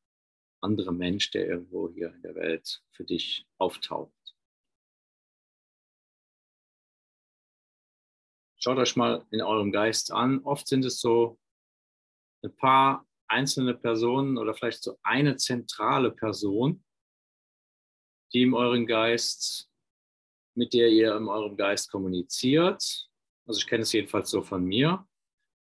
[0.61, 4.12] andere Mensch, der irgendwo hier in der Welt für dich auftaucht.
[8.59, 10.41] Schaut euch mal in eurem Geist an.
[10.45, 11.39] Oft sind es so
[12.43, 16.84] ein paar einzelne Personen oder vielleicht so eine zentrale Person,
[18.32, 19.70] die in eurem Geist,
[20.55, 23.05] mit der ihr in eurem Geist kommuniziert.
[23.47, 25.07] Also ich kenne es jedenfalls so von mir.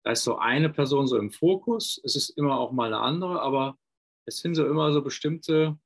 [0.04, 2.00] Da ist so eine Person so im Fokus.
[2.04, 3.78] Es ist immer auch mal eine andere, aber
[4.26, 5.78] es sind so immer so bestimmte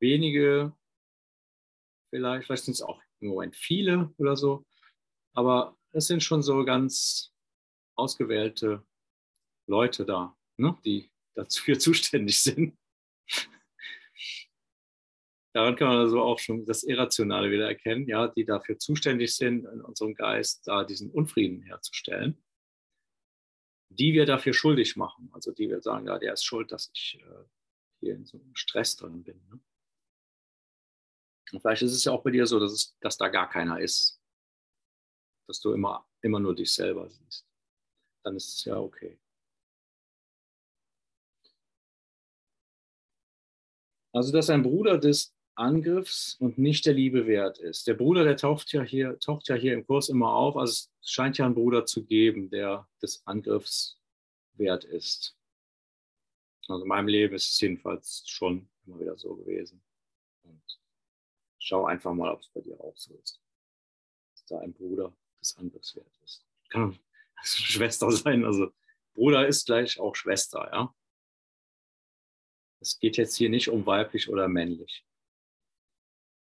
[0.00, 0.74] wenige,
[2.10, 4.64] vielleicht, vielleicht sind es auch im Moment viele oder so,
[5.34, 7.32] aber das sind schon so ganz
[7.96, 8.84] ausgewählte
[9.66, 12.76] Leute da, ne, die dafür zuständig sind.
[15.52, 19.64] Daran kann man also auch schon das Irrationale wieder erkennen, ja, die dafür zuständig sind,
[19.64, 22.40] in unserem Geist da diesen Unfrieden herzustellen,
[23.88, 25.28] die wir dafür schuldig machen.
[25.32, 27.44] Also die wir sagen, ja, der ist schuld, dass ich äh,
[27.98, 29.44] hier in so einem Stress drin bin.
[29.48, 29.60] Ne?
[31.52, 33.80] Und vielleicht ist es ja auch bei dir so, dass, es, dass da gar keiner
[33.80, 34.20] ist,
[35.48, 37.44] dass du immer, immer nur dich selber siehst.
[38.22, 39.18] Dann ist es ja okay.
[44.12, 47.86] Also, dass ein Bruder des Angriffs und nicht der Liebe wert ist.
[47.86, 50.56] Der Bruder, der taucht ja hier, taucht ja hier im Kurs immer auf.
[50.56, 54.00] Also es scheint ja einen Bruder zu geben, der des Angriffs
[54.54, 55.36] wert ist.
[56.68, 59.82] Also in meinem Leben ist es jedenfalls schon immer wieder so gewesen.
[60.42, 60.62] Und
[61.58, 63.40] schau einfach mal, ob es bei dir auch so ist.
[64.32, 66.44] Dass da ein Bruder des Angriffs wert ist.
[66.68, 66.98] Kann
[67.42, 68.44] Schwester sein.
[68.44, 68.72] Also
[69.14, 70.94] Bruder ist gleich auch Schwester, ja.
[72.80, 75.04] Es geht jetzt hier nicht um weiblich oder männlich.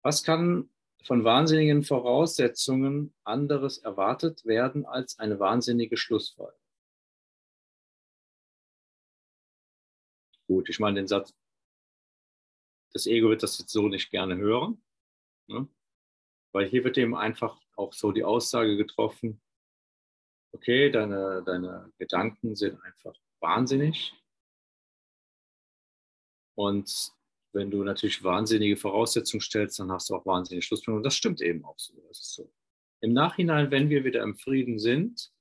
[0.03, 0.69] Was kann
[1.05, 6.61] von wahnsinnigen Voraussetzungen anderes erwartet werden als eine wahnsinnige Schlussfolgerung?
[10.49, 11.33] Gut, ich meine den Satz,
[12.93, 14.83] das Ego wird das jetzt so nicht gerne hören,
[15.47, 15.69] ne?
[16.53, 19.41] weil hier wird eben einfach auch so die Aussage getroffen,
[20.53, 24.15] okay, deine, deine Gedanken sind einfach wahnsinnig
[26.55, 27.13] und
[27.53, 31.05] wenn du natürlich wahnsinnige Voraussetzungen stellst, dann hast du auch wahnsinnige Schlussfolgerungen.
[31.05, 31.93] Das stimmt eben auch so.
[32.13, 32.53] So.
[33.01, 35.33] Im Nachhinein, wenn wir wieder im Frieden sind,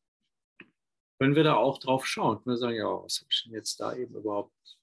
[1.19, 2.37] können wir da auch drauf schauen.
[2.37, 4.79] Können wir sagen, ja, was habe ich denn jetzt da eben überhaupt,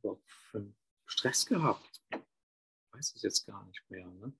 [0.00, 2.02] überhaupt für einen Stress gehabt?
[2.10, 4.06] Ich weiß es jetzt gar nicht mehr.
[4.06, 4.32] Ne?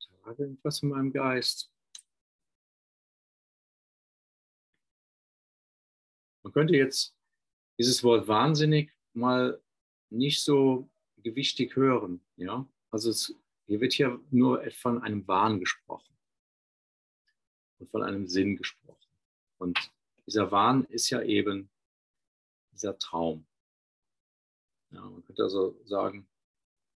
[0.00, 1.72] Da war irgendwas in meinem Geist.
[6.42, 7.16] Man könnte jetzt
[7.78, 9.62] dieses Wort wahnsinnig mal
[10.10, 10.88] nicht so
[11.18, 12.20] gewichtig hören.
[12.36, 12.66] Ja?
[12.90, 13.34] Also es,
[13.66, 16.16] hier wird hier nur von einem Wahn gesprochen
[17.78, 18.96] und von einem Sinn gesprochen.
[19.58, 19.90] Und
[20.26, 21.70] dieser Wahn ist ja eben
[22.72, 23.46] dieser Traum.
[24.90, 26.28] Ja, man könnte also sagen,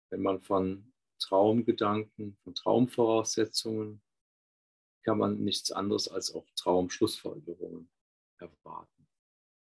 [0.09, 4.01] wenn man von Traumgedanken, von Traumvoraussetzungen,
[5.03, 7.89] kann man nichts anderes als auch Traumschlussfolgerungen
[8.37, 9.07] erwarten.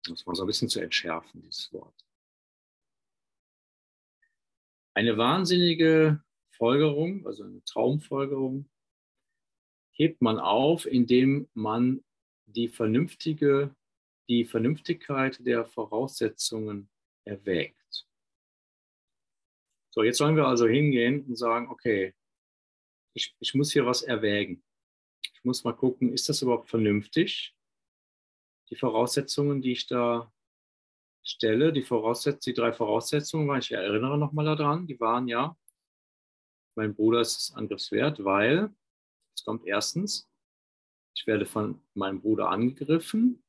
[0.03, 2.05] Das mal so ein bisschen zu entschärfen, dieses Wort.
[4.94, 8.70] Eine wahnsinnige Folgerung, also eine Traumfolgerung,
[9.94, 12.04] hebt man auf, indem man
[12.46, 13.76] die vernünftige,
[14.28, 16.89] die Vernünftigkeit der Voraussetzungen
[17.26, 18.08] erwägt.
[19.94, 22.14] So, jetzt sollen wir also hingehen und sagen, okay,
[23.14, 24.64] ich, ich muss hier was erwägen.
[25.34, 27.56] Ich muss mal gucken, ist das überhaupt vernünftig?
[28.70, 30.32] Die Voraussetzungen, die ich da
[31.24, 35.55] stelle, die, Voraussetz die drei Voraussetzungen, weil ich erinnere nochmal daran, die waren ja,
[36.76, 38.74] mein Bruder ist angriffswert, weil,
[39.36, 40.30] es kommt erstens,
[41.15, 43.43] ich werde von meinem Bruder angegriffen.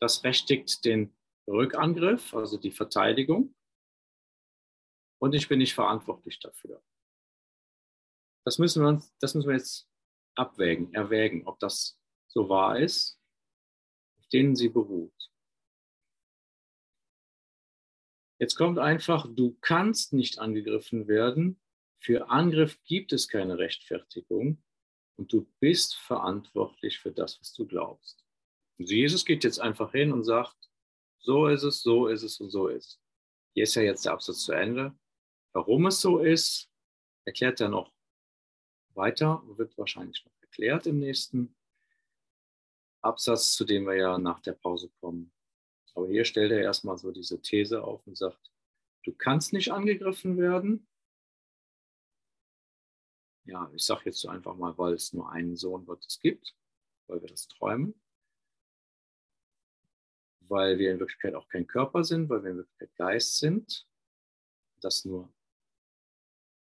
[0.00, 1.14] Das rechtigt den
[1.46, 3.54] Rückangriff, also die Verteidigung.
[5.20, 6.82] Und ich bin nicht verantwortlich dafür.
[8.44, 9.88] Das müssen wir, das müssen wir jetzt
[10.34, 13.21] abwägen, erwägen, ob das so wahr ist
[14.32, 15.30] denen sie beruht.
[18.38, 21.60] Jetzt kommt einfach, du kannst nicht angegriffen werden.
[21.98, 24.62] Für Angriff gibt es keine Rechtfertigung
[25.16, 28.24] und du bist verantwortlich für das, was du glaubst.
[28.78, 30.56] Und Jesus geht jetzt einfach hin und sagt,
[31.18, 33.00] so ist es, so ist es und so ist es.
[33.54, 34.98] Hier ist ja jetzt der Absatz zu Ende.
[35.52, 36.68] Warum es so ist,
[37.24, 37.92] erklärt er noch
[38.94, 41.54] weiter, wird wahrscheinlich noch erklärt im nächsten
[43.02, 45.32] Absatz, zu dem wir ja nach der Pause kommen.
[45.94, 48.50] Aber hier stellt er erstmal so diese These auf und sagt,
[49.02, 50.86] du kannst nicht angegriffen werden.
[53.44, 56.54] Ja, ich sage jetzt so einfach mal, weil es nur einen Sohn Gottes gibt,
[57.08, 58.00] weil wir das träumen,
[60.40, 63.86] weil wir in Wirklichkeit auch kein Körper sind, weil wir in Wirklichkeit Geist sind,
[64.80, 65.32] das nur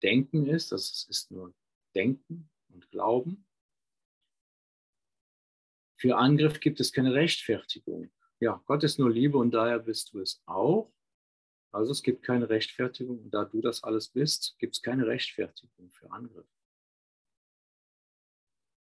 [0.01, 1.53] Denken ist, das ist nur
[1.93, 3.45] Denken und Glauben.
[6.01, 8.09] Für Angriff gibt es keine Rechtfertigung.
[8.39, 10.91] Ja, Gott ist nur Liebe und daher bist du es auch.
[11.71, 15.91] Also es gibt keine Rechtfertigung und da du das alles bist, gibt es keine Rechtfertigung
[15.91, 16.47] für Angriff.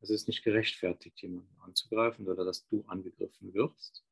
[0.01, 4.03] Es ist nicht gerechtfertigt, jemanden anzugreifen oder dass du angegriffen wirst.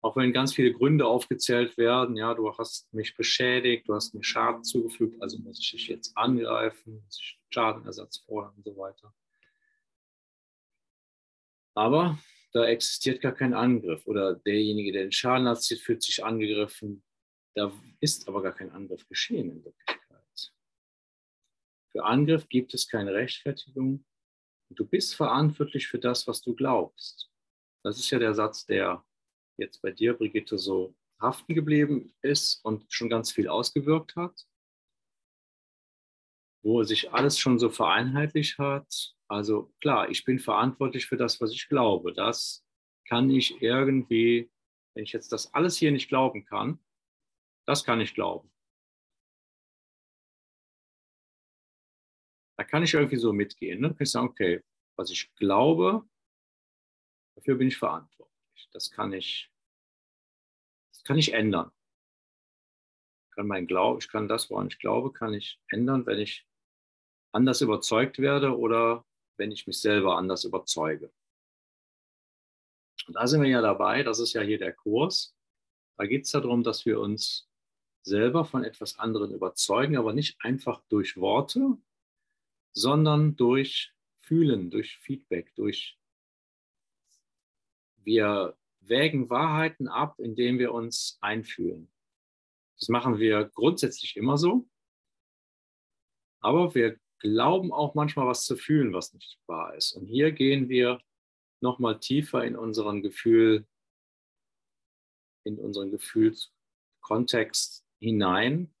[0.00, 4.24] Auch wenn ganz viele Gründe aufgezählt werden, ja, du hast mich beschädigt, du hast mir
[4.24, 7.06] Schaden zugefügt, also muss ich dich jetzt angreifen,
[7.50, 9.14] Schadenersatz fordern und so weiter.
[11.74, 12.18] Aber
[12.52, 17.02] da existiert gar kein Angriff oder derjenige, der den Schaden hat, fühlt sich angegriffen.
[17.54, 20.52] Da ist aber gar kein Angriff geschehen in Wirklichkeit.
[21.92, 24.04] Für Angriff gibt es keine Rechtfertigung.
[24.70, 27.30] Du bist verantwortlich für das, was du glaubst.
[27.84, 29.04] Das ist ja der Satz, der
[29.58, 34.46] jetzt bei dir, Brigitte, so haften geblieben ist und schon ganz viel ausgewirkt hat,
[36.62, 41.52] wo sich alles schon so vereinheitlicht hat, also klar, ich bin verantwortlich für das, was
[41.52, 42.12] ich glaube.
[42.12, 42.62] Das
[43.08, 44.52] kann ich irgendwie,
[44.94, 46.78] wenn ich jetzt das alles hier nicht glauben kann,
[47.64, 48.52] Das kann ich glauben.
[52.58, 53.80] Da kann ich irgendwie so mitgehen.
[53.80, 53.88] Ne?
[53.88, 54.62] Kann ich sagen, okay,
[54.96, 56.06] was ich glaube,
[57.36, 58.68] dafür bin ich verantwortlich.
[58.72, 59.50] Das kann ich,
[60.92, 61.70] das kann ich ändern.
[63.28, 66.46] Ich kann mein Glaube, ich kann das, woran ich glaube, kann ich ändern, wenn ich
[67.32, 69.06] anders überzeugt werde oder
[69.42, 71.12] wenn ich mich selber anders überzeuge.
[73.08, 75.34] Und da sind wir ja dabei, das ist ja hier der Kurs.
[75.96, 77.50] Da geht es darum, dass wir uns
[78.02, 81.76] selber von etwas anderem überzeugen, aber nicht einfach durch Worte,
[82.72, 85.98] sondern durch Fühlen, durch Feedback, durch
[87.96, 91.90] wir wägen Wahrheiten ab, indem wir uns einfühlen.
[92.78, 94.68] Das machen wir grundsätzlich immer so,
[96.40, 99.92] aber wir glauben auch manchmal was zu fühlen, was nicht wahr ist.
[99.92, 101.00] Und hier gehen wir
[101.60, 103.66] nochmal tiefer in unseren Gefühl,
[105.44, 108.74] in unseren Gefühlskontext hinein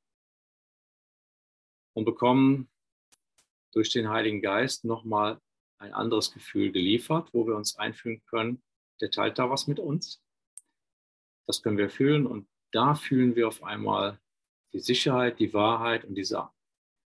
[1.94, 2.68] und bekommen
[3.72, 5.40] durch den Heiligen Geist nochmal
[5.78, 8.62] ein anderes Gefühl geliefert, wo wir uns einfühlen können,
[9.00, 10.20] der teilt da was mit uns.
[11.46, 14.20] Das können wir fühlen und da fühlen wir auf einmal
[14.72, 16.50] die Sicherheit, die Wahrheit und diese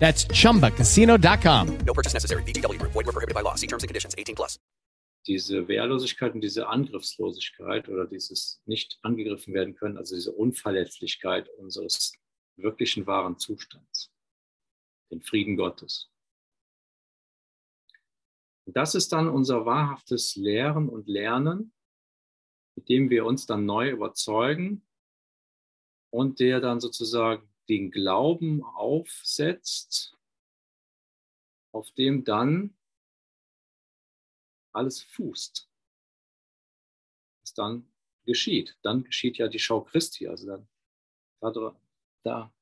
[0.00, 1.78] That's chumbacasino.com.
[1.86, 2.42] No purchase necessary.
[2.42, 2.92] Group.
[2.92, 3.54] Void were prohibited by law.
[3.54, 4.14] See terms and conditions.
[4.18, 4.58] 18 plus.
[5.26, 12.14] Diese Wehrlosigkeit und diese Angriffslosigkeit oder dieses nicht angegriffen werden können, also diese Unverletzlichkeit unseres
[12.56, 14.10] wirklichen wahren Zustands,
[15.10, 16.10] den Frieden Gottes.
[18.64, 21.72] Und das ist dann unser wahrhaftes Lehren und Lernen,
[22.76, 24.86] mit dem wir uns dann neu überzeugen
[26.10, 30.18] und der dann sozusagen den Glauben aufsetzt,
[31.72, 32.76] auf dem dann
[34.72, 35.70] alles fußt.
[37.42, 37.88] Was dann
[38.26, 38.76] geschieht.
[38.82, 40.26] Dann geschieht ja die Schau Christi.
[40.26, 40.68] Also dann
[42.24, 42.52] da,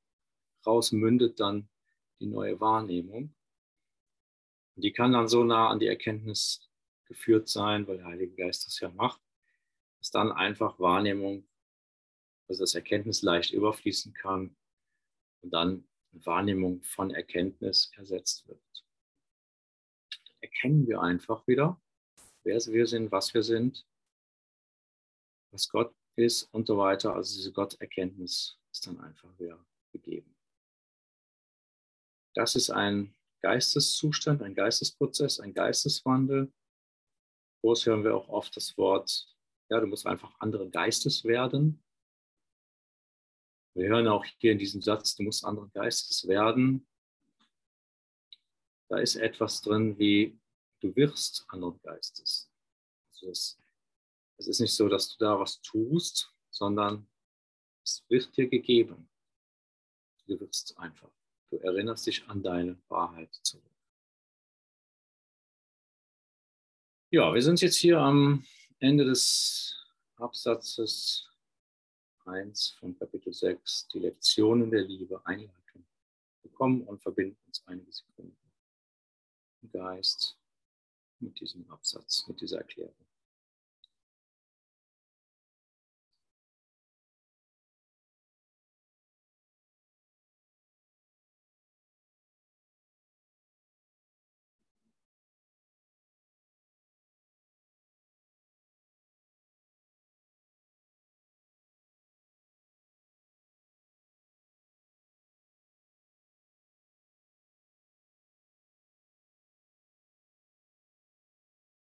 [0.61, 1.67] daraus mündet dann
[2.19, 3.33] die neue Wahrnehmung.
[4.75, 6.69] Und die kann dann so nah an die Erkenntnis
[7.05, 9.19] geführt sein, weil der Heilige Geist das ja macht,
[9.97, 11.49] dass dann einfach Wahrnehmung,
[12.47, 14.55] also das Erkenntnis leicht überfließen kann
[15.41, 18.61] und dann Wahrnehmung von Erkenntnis ersetzt wird.
[20.41, 21.79] Erkennen wir einfach wieder,
[22.43, 23.85] wer wir sind, was wir sind,
[25.51, 27.15] was Gott ist und so weiter.
[27.15, 30.35] Also diese Gotterkenntnis ist dann einfach wieder gegeben.
[32.35, 36.51] Das ist ein Geisteszustand, ein Geistesprozess, ein Geisteswandel.
[37.61, 39.27] Groß hören wir auch oft das Wort,
[39.69, 41.83] ja, du musst einfach andere Geistes werden.
[43.79, 46.85] Wir hören auch hier in diesem Satz, du musst anderen Geistes werden.
[48.89, 50.37] Da ist etwas drin wie,
[50.81, 52.51] du wirst anderen Geistes.
[53.07, 53.57] Also es,
[54.35, 57.07] es ist nicht so, dass du da was tust, sondern
[57.81, 59.09] es wird dir gegeben.
[60.27, 61.11] Du wirst einfach.
[61.49, 63.63] Du erinnerst dich an deine Wahrheit zurück.
[67.11, 68.45] Ja, wir sind jetzt hier am
[68.79, 69.73] Ende des
[70.17, 71.28] Absatzes
[72.29, 75.85] 1 von Kapitel 6, die Lektionen der Liebe, Einleitung.
[76.43, 78.37] Wir kommen und verbinden uns einige Sekunden
[79.61, 80.37] im Geist
[81.19, 83.08] mit diesem Absatz, mit dieser Erklärung.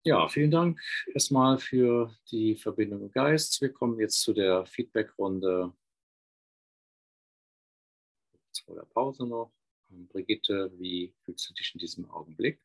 [0.07, 0.79] Ja, vielen Dank
[1.13, 3.59] erstmal für die Verbindung im Geist.
[3.59, 5.73] Wir kommen jetzt zu der Feedbackrunde
[8.65, 9.51] vor der Pause noch.
[9.91, 12.57] Ähm, Brigitte, wie fühlst du dich in diesem Augenblick?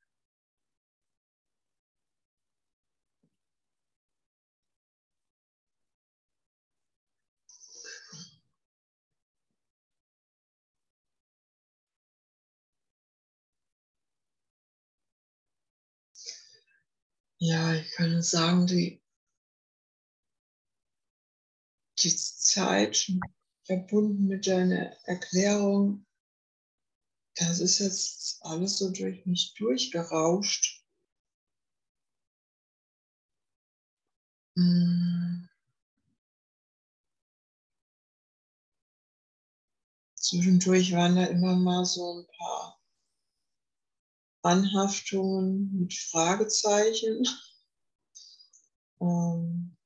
[17.44, 19.02] Ja, ich kann sagen, die,
[21.98, 23.10] die Zeit
[23.64, 26.06] verbunden mit deiner Erklärung,
[27.34, 30.84] das ist jetzt alles so durch mich durchgerauscht.
[34.56, 35.48] Hm.
[40.14, 42.81] Zwischendurch waren da immer mal so ein paar
[44.42, 47.24] Anhaftungen mit Fragezeichen.
[49.02, 49.76] Ähm,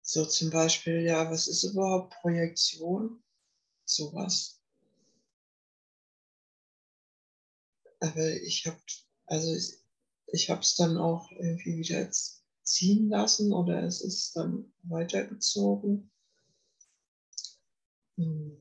[0.00, 3.22] so zum Beispiel, ja, was ist überhaupt Projektion?
[3.84, 4.60] Sowas.
[8.00, 8.78] Aber ich habe,
[9.26, 9.74] also ich,
[10.28, 12.10] ich habe es dann auch irgendwie wieder
[12.62, 16.10] ziehen lassen oder es ist dann weitergezogen.
[18.18, 18.56] Hm.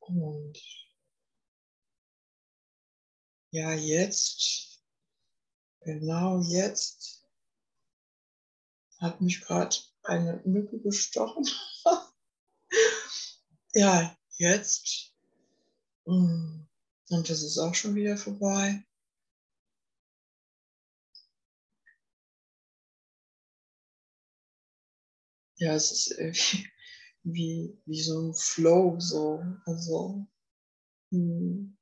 [0.00, 0.58] Und
[3.50, 4.80] ja, jetzt,
[5.80, 7.24] genau jetzt,
[9.00, 9.74] hat mich gerade
[10.04, 11.44] eine Mücke gestochen.
[13.74, 15.14] ja, jetzt.
[16.06, 16.66] hm,
[17.10, 18.84] Und das ist auch schon wieder vorbei.
[25.58, 26.66] Ja, es ist irgendwie
[27.24, 29.42] wie, wie so ein Flow, so.
[29.66, 30.26] Also,
[31.12, 31.76] hm.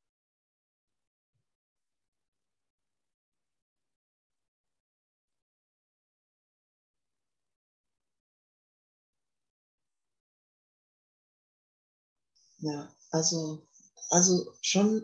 [12.58, 13.66] Ja, also,
[14.10, 15.02] also schon,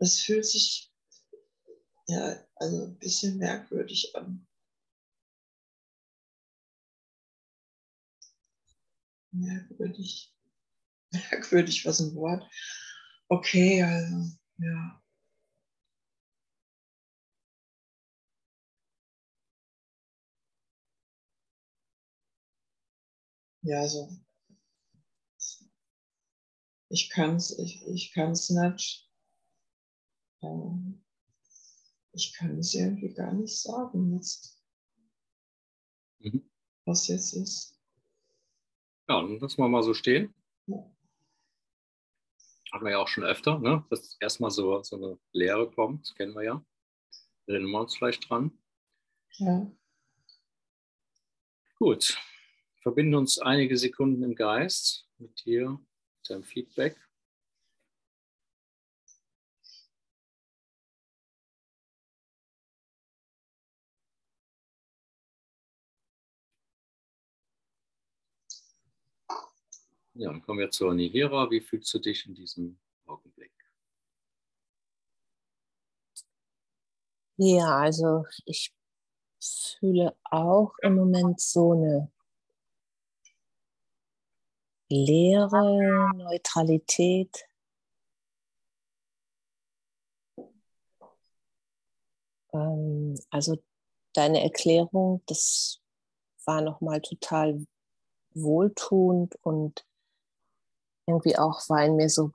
[0.00, 0.92] es fühlt sich
[2.06, 4.46] ja, also ein bisschen merkwürdig an.
[9.32, 10.32] Merkwürdig.
[11.12, 12.48] Merkwürdig, was ein Wort.
[13.28, 15.02] Okay, also, ja.
[23.62, 24.08] Ja, so.
[26.90, 29.10] Ich kann es ich, ich kann's nicht.
[30.42, 31.02] Ähm,
[32.12, 34.58] ich kann es irgendwie gar nicht sagen jetzt,
[36.20, 36.48] Mhm.
[36.86, 37.71] was jetzt ist.
[39.12, 40.34] Ja, dann lassen wir mal so stehen.
[40.66, 40.90] Ja.
[42.72, 43.84] Hatten wir ja auch schon öfter, ne?
[43.90, 46.64] dass erstmal so, so eine Leere kommt, das kennen wir ja.
[47.46, 48.58] Erinnern wir uns vielleicht dran.
[49.32, 49.70] Ja.
[51.74, 52.18] Gut,
[52.80, 56.96] verbinden uns einige Sekunden im Geist mit dir, mit deinem Feedback.
[70.14, 71.50] Ja, dann kommen wir zur Nihira.
[71.50, 73.52] Wie fühlst du dich in diesem Augenblick?
[77.38, 78.72] Ja, also ich
[79.40, 82.12] fühle auch im Moment so eine
[84.90, 87.48] Leere, Neutralität.
[92.52, 93.56] Ähm, also
[94.12, 95.80] deine Erklärung, das
[96.44, 97.64] war nochmal total
[98.34, 99.86] wohltuend und
[101.06, 102.32] irgendwie auch, weil mir so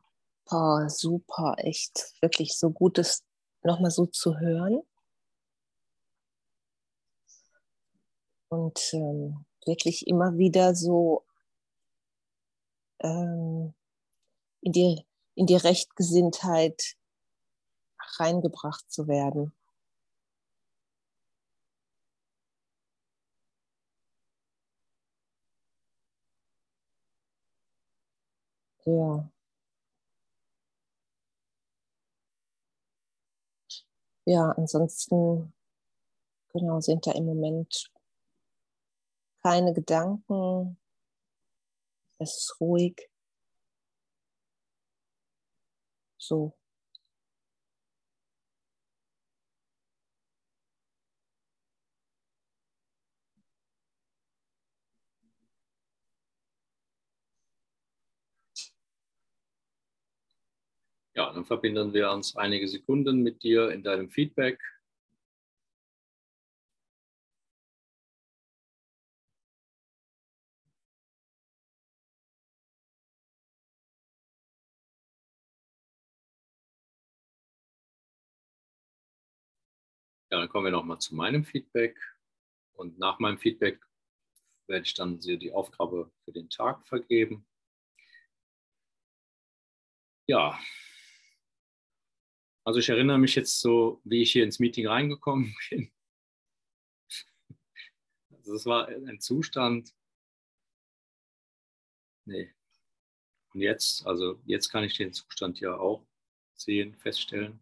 [0.50, 3.24] boah, super, echt wirklich so gut ist,
[3.64, 4.82] nochmal so zu hören.
[8.50, 11.26] Und ähm, wirklich immer wieder so
[13.00, 13.74] ähm,
[14.62, 15.06] in, die,
[15.36, 16.96] in die Rechtgesinntheit
[18.20, 19.57] reingebracht zu werden.
[28.88, 29.28] Ja.
[34.30, 35.54] Ja, ansonsten,
[36.54, 37.90] genau, sind da im Moment
[39.44, 40.78] keine Gedanken.
[42.22, 43.10] Es ist ruhig.
[46.22, 46.57] So.
[61.18, 64.60] Ja, dann verbinden wir uns einige Sekunden mit dir in deinem Feedback.
[80.30, 81.98] Ja, dann kommen wir nochmal zu meinem Feedback.
[82.74, 83.82] Und nach meinem Feedback
[84.68, 87.44] werde ich dann die Aufgabe für den Tag vergeben.
[90.28, 90.60] Ja,
[92.68, 95.90] also ich erinnere mich jetzt so, wie ich hier ins Meeting reingekommen bin.
[98.30, 99.96] Also es war ein Zustand.
[102.26, 102.54] Nee.
[103.54, 106.06] Und jetzt, also jetzt kann ich den Zustand ja auch
[106.56, 107.58] sehen, feststellen.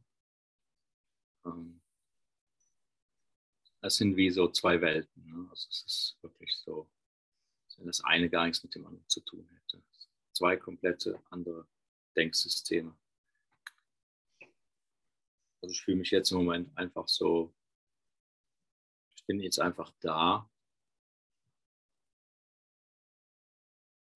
[1.45, 1.80] Ähm,
[3.82, 5.24] das sind wie so zwei Welten.
[5.28, 5.47] Ne?
[5.51, 6.89] Also es ist wirklich so,
[7.78, 9.84] wenn das eine gar nichts mit dem anderen zu tun hätte.
[10.32, 11.68] Zwei komplette andere
[12.16, 12.97] Denksysteme.
[15.66, 17.51] Also ich fühle mich jetzt im Moment einfach so,
[19.16, 20.47] ich bin jetzt einfach da.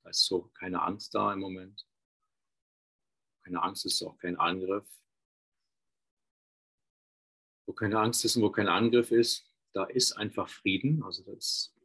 [0.04, 1.88] Da ist so keine Angst da im Moment.
[3.44, 4.88] Keine Angst ist auch kein Angriff.
[7.66, 11.02] Wo keine Angst ist und wo kein Angriff ist, da ist einfach Frieden.
[11.02, 11.76] Also das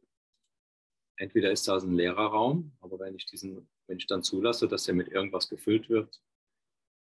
[1.17, 4.87] entweder ist da ein leerer Raum, aber wenn ich diesen, wenn ich dann zulasse, dass
[4.87, 6.21] er mit irgendwas gefüllt wird,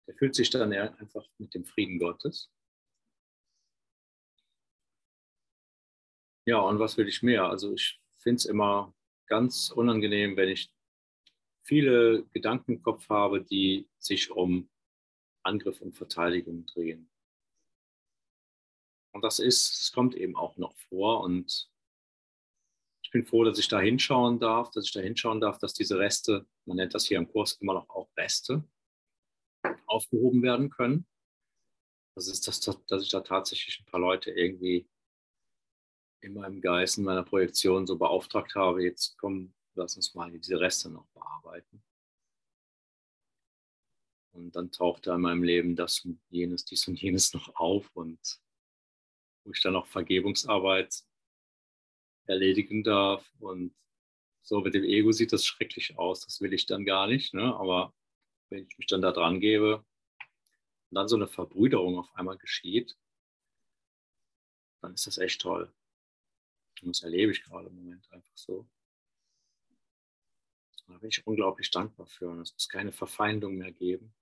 [0.08, 2.52] der fühlt sich dann einfach mit dem Frieden Gottes.
[6.46, 7.46] Ja, und was will ich mehr?
[7.46, 8.94] Also ich finde es immer
[9.28, 10.74] ganz unangenehm, wenn ich
[11.64, 14.70] viele Gedanken im Kopf habe, die sich um
[15.44, 17.10] Angriff und Verteidigung drehen.
[19.14, 21.22] Und das ist, es kommt eben auch noch vor.
[21.22, 21.70] Und
[23.04, 26.00] ich bin froh, dass ich da hinschauen darf, dass ich da hinschauen darf, dass diese
[26.00, 28.64] Reste, man nennt das hier im Kurs immer noch auch Reste,
[29.86, 31.06] aufgehoben werden können.
[32.16, 34.88] Das ist das, dass ich da tatsächlich ein paar Leute irgendwie
[36.22, 40.60] in meinem Geist, in meiner Projektion so beauftragt habe, jetzt komm, lass uns mal diese
[40.60, 41.84] Reste noch bearbeiten.
[44.32, 47.90] Und dann taucht da in meinem Leben das und jenes, dies und jenes noch auf
[47.96, 48.42] und
[49.44, 51.04] wo ich dann auch Vergebungsarbeit
[52.26, 53.30] erledigen darf.
[53.40, 53.76] Und
[54.42, 56.22] so mit dem Ego sieht das schrecklich aus.
[56.26, 57.34] Das will ich dann gar nicht.
[57.34, 57.56] Ne?
[57.56, 57.94] Aber
[58.50, 62.98] wenn ich mich dann da dran gebe und dann so eine Verbrüderung auf einmal geschieht,
[64.82, 65.74] dann ist das echt toll.
[66.82, 68.68] Und das erlebe ich gerade im Moment einfach so.
[70.88, 72.30] Da bin ich unglaublich dankbar für.
[72.30, 74.14] Und es muss keine Verfeindung mehr geben.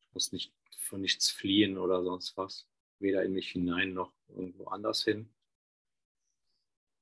[0.00, 2.68] Ich muss nicht von nichts fliehen oder sonst was
[3.00, 5.28] weder in mich hinein noch irgendwo anders hin.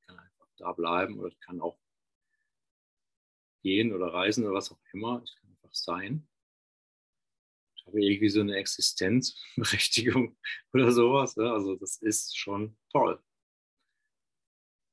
[0.00, 1.78] Ich kann einfach da bleiben oder ich kann auch
[3.62, 5.22] gehen oder reisen oder was auch immer.
[5.24, 5.41] Ich
[5.72, 6.28] sein.
[7.76, 10.36] Ich habe irgendwie so eine Existenzberechtigung
[10.72, 11.36] oder sowas.
[11.36, 13.22] Also das ist schon toll.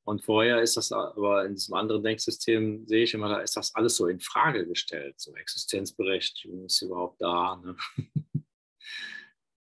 [0.06, 3.76] Und vorher ist das aber in diesem anderen Denksystem, sehe ich immer, da ist das
[3.76, 5.20] alles so in Frage gestellt.
[5.20, 7.58] So Existenzberechtigung ist überhaupt da.
[7.58, 7.76] Ne?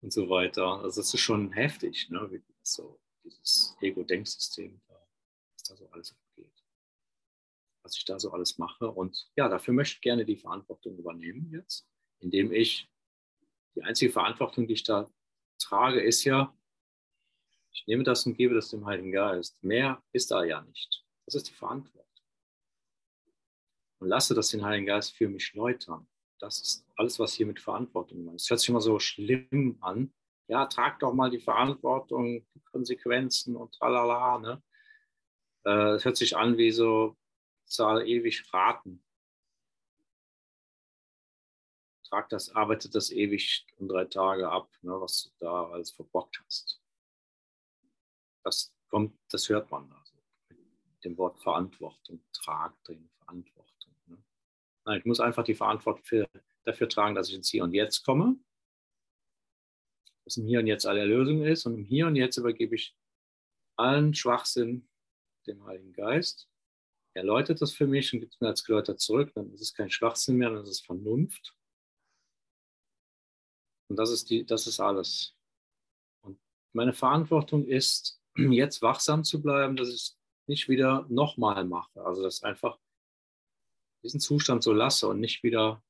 [0.03, 0.83] und so weiter.
[0.83, 2.43] Also das ist schon heftig, ne?
[2.63, 6.22] so dieses Ego-Denksystem, was da so alles abgeht.
[7.83, 8.91] Was ich da so alles mache.
[8.91, 11.89] Und ja, dafür möchte ich gerne die Verantwortung übernehmen jetzt,
[12.21, 12.89] indem ich
[13.75, 15.11] die einzige Verantwortung, die ich da
[15.59, 16.57] trage, ist ja,
[17.73, 19.63] ich nehme das und gebe das dem Heiligen Geist.
[19.63, 21.05] Mehr ist da ja nicht.
[21.27, 22.03] Das ist die Verantwortung.
[23.99, 26.07] Und lasse das den Heiligen Geist für mich läutern
[26.43, 28.43] das ist alles, was hier mit Verantwortung ist.
[28.43, 30.13] Es hört sich immer so schlimm an.
[30.49, 34.39] Ja, trag doch mal die Verantwortung, die Konsequenzen und tralala.
[34.41, 34.63] Ne?
[35.65, 37.17] Äh, hört sich an wie so,
[37.73, 39.03] zahl ewig raten.
[42.09, 46.43] Trag das, arbeite das ewig um drei Tage ab, ne, was du da alles verbockt
[46.45, 46.81] hast.
[48.45, 50.17] Das kommt, das hört man da so.
[50.51, 53.73] Mit dem Wort Verantwortung, trag drin, Verantwortung.
[54.85, 56.29] Nein, ich muss einfach die Verantwortung für,
[56.65, 58.37] dafür tragen, dass ich ins Hier und Jetzt komme.
[60.25, 61.67] Dass im Hier und Jetzt alle Lösung ist.
[61.67, 62.97] Und im Hier und Jetzt übergebe ich
[63.77, 64.89] allen Schwachsinn
[65.47, 66.49] dem Heiligen Geist.
[67.15, 69.33] Er läutet das für mich und gibt es mir als Geläuter zurück.
[69.35, 71.55] Dann ist es kein Schwachsinn mehr, dann ist es Vernunft.
[73.89, 75.37] Und das ist, die, das ist alles.
[76.23, 76.41] Und
[76.73, 82.03] meine Verantwortung ist, jetzt wachsam zu bleiben, dass ich es nicht wieder nochmal mache.
[82.05, 82.79] Also dass einfach
[84.03, 85.83] diesen Zustand so lasse und nicht wieder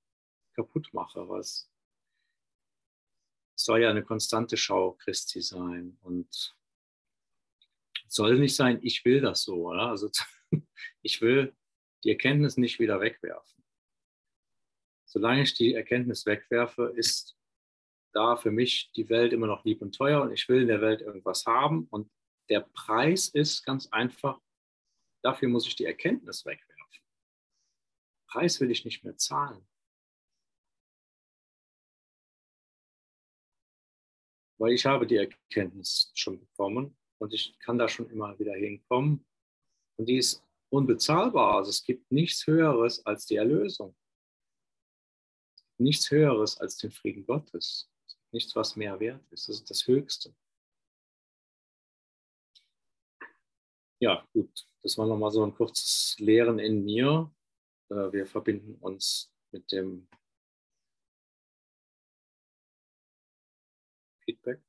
[0.55, 1.70] kaputt mache, weil es
[3.55, 6.57] soll ja eine konstante Schau Christi sein und
[8.09, 9.89] soll nicht sein, ich will das so, oder?
[9.89, 10.11] Also
[11.03, 11.55] ich will
[12.05, 13.62] die Erkenntnis nicht wieder wegwerfen.
[15.05, 17.36] Solange ich die Erkenntnis wegwerfe, ist
[18.12, 20.80] da für mich die Welt immer noch lieb und teuer und ich will in der
[20.80, 21.86] Welt irgendwas haben.
[21.90, 22.11] Und
[22.48, 24.40] der Preis ist ganz einfach,
[25.22, 26.72] dafür muss ich die Erkenntnis wegwerfen.
[28.26, 29.66] Preis will ich nicht mehr zahlen.
[34.59, 39.26] Weil ich habe die Erkenntnis schon bekommen und ich kann da schon immer wieder hinkommen.
[40.03, 41.59] Und die ist unbezahlbar.
[41.59, 43.94] Also es gibt nichts Höheres als die Erlösung.
[45.78, 47.88] Nichts Höheres als den Frieden Gottes.
[48.32, 49.48] Nichts, was mehr wert ist.
[49.48, 50.34] Das ist das Höchste.
[54.00, 54.66] Ja, gut.
[54.82, 57.32] Das war nochmal so ein kurzes Lehren in mir.
[57.88, 60.09] Äh, wir verbinden uns mit dem
[64.24, 64.61] Feedback.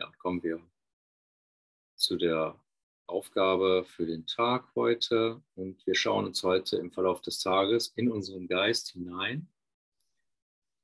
[0.00, 0.62] Ja, kommen wir
[1.96, 2.56] zu der
[3.08, 5.42] Aufgabe für den Tag heute.
[5.56, 9.48] Und wir schauen uns heute im Verlauf des Tages in unseren Geist hinein,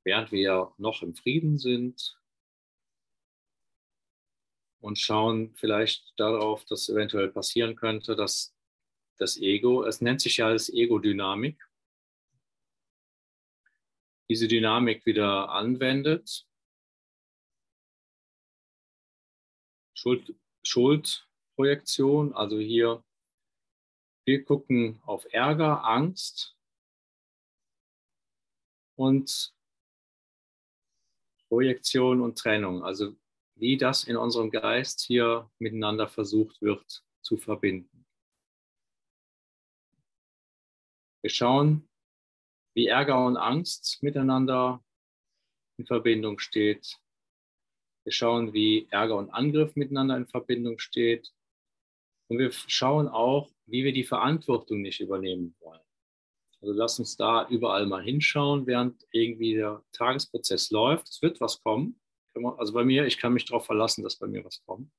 [0.02, 2.20] während wir noch im Frieden sind
[4.80, 8.52] und schauen vielleicht darauf, dass eventuell passieren könnte, dass
[9.18, 11.64] das Ego, es nennt sich ja als Ego-Dynamik,
[14.28, 16.48] diese Dynamik wieder anwendet
[20.05, 23.02] Schuld, Schuldprojektion, also hier,
[24.26, 26.55] wir gucken auf Ärger, Angst.
[28.96, 29.55] Und
[31.48, 33.16] Projektion und Trennung, also
[33.57, 38.05] wie das in unserem Geist hier miteinander versucht wird zu verbinden.
[41.22, 41.88] Wir schauen,
[42.74, 44.84] wie Ärger und Angst miteinander
[45.78, 47.00] in Verbindung steht,
[48.05, 51.32] wir schauen, wie Ärger und Angriff miteinander in Verbindung steht.
[52.28, 55.80] Und wir schauen auch, wie wir die Verantwortung nicht übernehmen wollen.
[56.61, 61.09] Also lass uns da überall mal hinschauen, während irgendwie der Tagesprozess läuft.
[61.09, 62.00] Es wird was kommen.
[62.57, 64.90] Also bei mir, ich kann mich darauf verlassen, dass bei mir was kommt.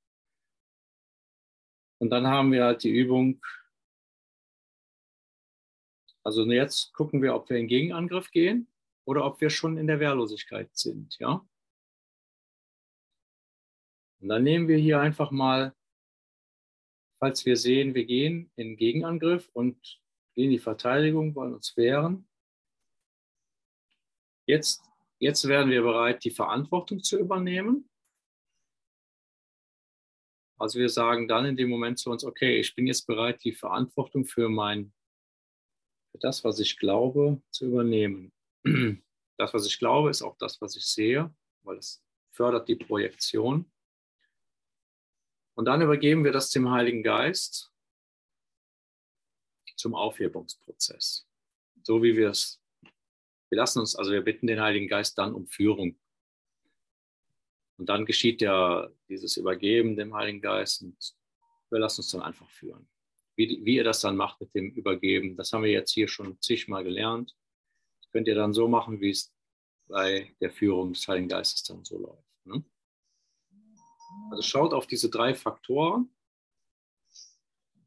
[1.99, 3.43] Und dann haben wir halt die Übung.
[6.23, 8.67] Also jetzt gucken wir, ob wir in Gegenangriff gehen
[9.05, 11.17] oder ob wir schon in der Wehrlosigkeit sind.
[11.19, 11.47] Ja?
[14.25, 15.75] Und dann nehmen wir hier einfach mal,
[17.19, 19.79] falls wir sehen, wir gehen in Gegenangriff und
[20.33, 22.27] gehen in die Verteidigung, wollen uns wehren.
[24.47, 24.83] Jetzt,
[25.19, 27.87] jetzt werden wir bereit, die Verantwortung zu übernehmen.
[30.57, 33.53] Also wir sagen dann in dem Moment zu uns, okay, ich bin jetzt bereit, die
[33.53, 34.91] Verantwortung für mein,
[36.09, 38.33] für das, was ich glaube, zu übernehmen.
[39.37, 43.71] Das, was ich glaube, ist auch das, was ich sehe, weil es fördert die Projektion.
[45.55, 47.71] Und dann übergeben wir das dem Heiligen Geist
[49.75, 51.27] zum Aufhebungsprozess.
[51.83, 52.61] So wie wir es,
[53.49, 55.99] wir lassen uns, also wir bitten den Heiligen Geist dann um Führung.
[57.77, 60.97] Und dann geschieht ja dieses Übergeben dem Heiligen Geist und
[61.69, 62.87] wir lassen uns dann einfach führen.
[63.35, 66.39] Wie, wie ihr das dann macht mit dem Übergeben, das haben wir jetzt hier schon
[66.41, 67.35] zigmal gelernt.
[68.01, 69.33] Das könnt ihr dann so machen, wie es
[69.87, 72.45] bei der Führung des Heiligen Geistes dann so läuft.
[72.45, 72.63] Ne?
[74.31, 76.13] Also schaut auf diese drei Faktoren,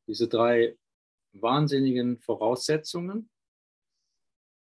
[0.06, 0.78] diese drei
[1.32, 3.30] wahnsinnigen Voraussetzungen,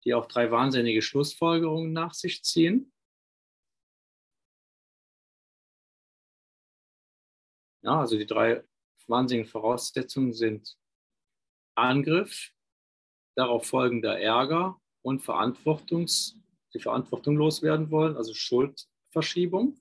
[0.03, 2.91] die auch drei wahnsinnige Schlussfolgerungen nach sich ziehen.
[7.81, 8.63] Ja, also die drei
[9.07, 10.77] wahnsinnigen Voraussetzungen sind
[11.75, 12.51] Angriff,
[13.35, 16.37] darauf folgender Ärger und Verantwortungs,
[16.73, 19.79] die Verantwortung loswerden wollen, also Schuldverschiebung.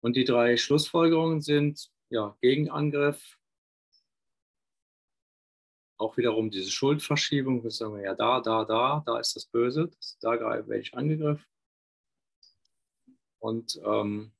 [0.00, 3.36] Und die drei Schlussfolgerungen sind ja, Gegenangriff,
[5.98, 10.18] auch wiederum diese Schuldverschiebung, wir sagen ja da, da, da, da ist das Böse, das,
[10.20, 11.44] da werde ich angegriffen
[13.40, 14.32] und ähm,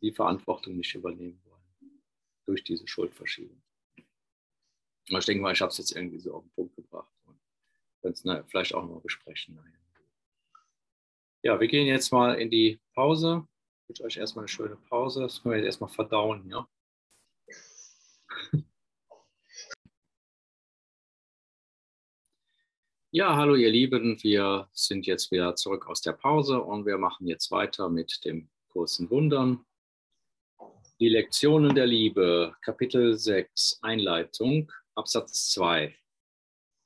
[0.00, 2.02] die Verantwortung nicht übernehmen wollen
[2.46, 3.62] durch diese Schuldverschiebung.
[5.06, 7.40] Ich denke mal, ich habe es jetzt irgendwie so auf den Punkt gebracht und
[8.00, 9.58] können es ne, vielleicht auch noch besprechen.
[11.42, 13.46] Ja, wir gehen jetzt mal in die Pause
[13.90, 15.22] wünsche euch erstmal eine schöne Pause.
[15.22, 16.68] Das können wir jetzt erstmal verdauen, ja.
[23.12, 27.26] Ja, hallo ihr Lieben, wir sind jetzt wieder zurück aus der Pause und wir machen
[27.26, 29.66] jetzt weiter mit dem kurzen Wundern.
[31.00, 35.98] Die Lektionen der Liebe, Kapitel 6, Einleitung, Absatz 2,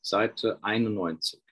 [0.01, 1.43] Seite 91.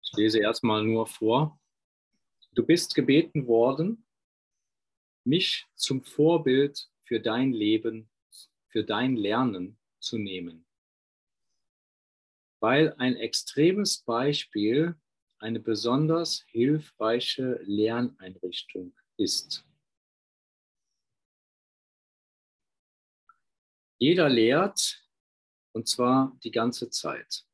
[0.00, 1.60] Ich lese erstmal nur vor.
[2.56, 4.06] Du bist gebeten worden,
[5.24, 8.10] mich zum Vorbild für dein Leben,
[8.68, 10.66] für dein Lernen zu nehmen.
[12.60, 14.98] Weil ein extremes Beispiel
[15.38, 19.68] eine besonders hilfreiche Lerneinrichtung ist.
[23.98, 25.06] Jeder lehrt
[25.72, 27.46] und zwar die ganze Zeit.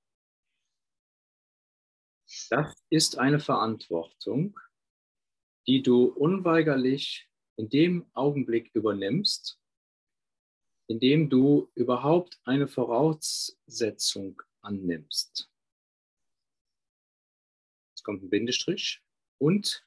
[2.51, 4.57] Das ist eine Verantwortung,
[5.67, 9.61] die du unweigerlich in dem Augenblick übernimmst,
[10.89, 15.51] in dem du überhaupt eine Voraussetzung annimmst.
[17.91, 19.03] Jetzt kommt ein Bindestrich
[19.39, 19.87] und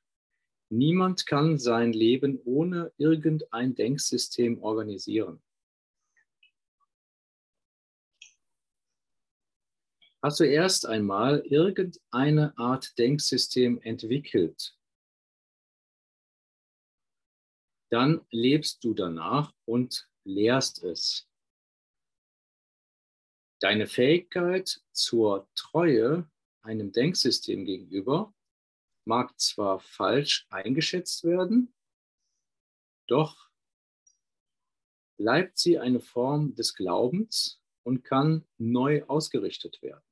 [0.69, 5.41] niemand kann sein Leben ohne irgendein Denksystem organisieren.
[10.23, 14.76] Hast du erst einmal irgendeine Art Denksystem entwickelt,
[17.90, 21.28] dann lebst du danach und lehrst es.
[23.60, 26.30] Deine Fähigkeit zur Treue
[26.62, 28.34] einem Denksystem gegenüber
[29.06, 31.74] mag zwar falsch eingeschätzt werden,
[33.08, 33.50] doch
[35.18, 40.05] bleibt sie eine Form des Glaubens und kann neu ausgerichtet werden.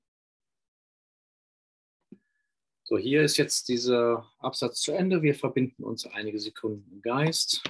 [2.93, 5.23] So, hier ist jetzt dieser Absatz zu Ende.
[5.23, 7.63] Wir verbinden uns einige Sekunden im Geist.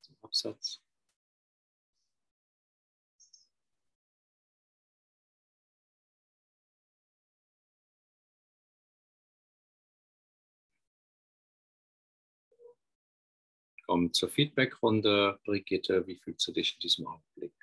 [0.00, 0.80] Zum Absatz.
[13.86, 15.38] Kommen zur Feedbackrunde.
[15.44, 17.57] Brigitte, wie fühlst du dich in diesem Augenblick?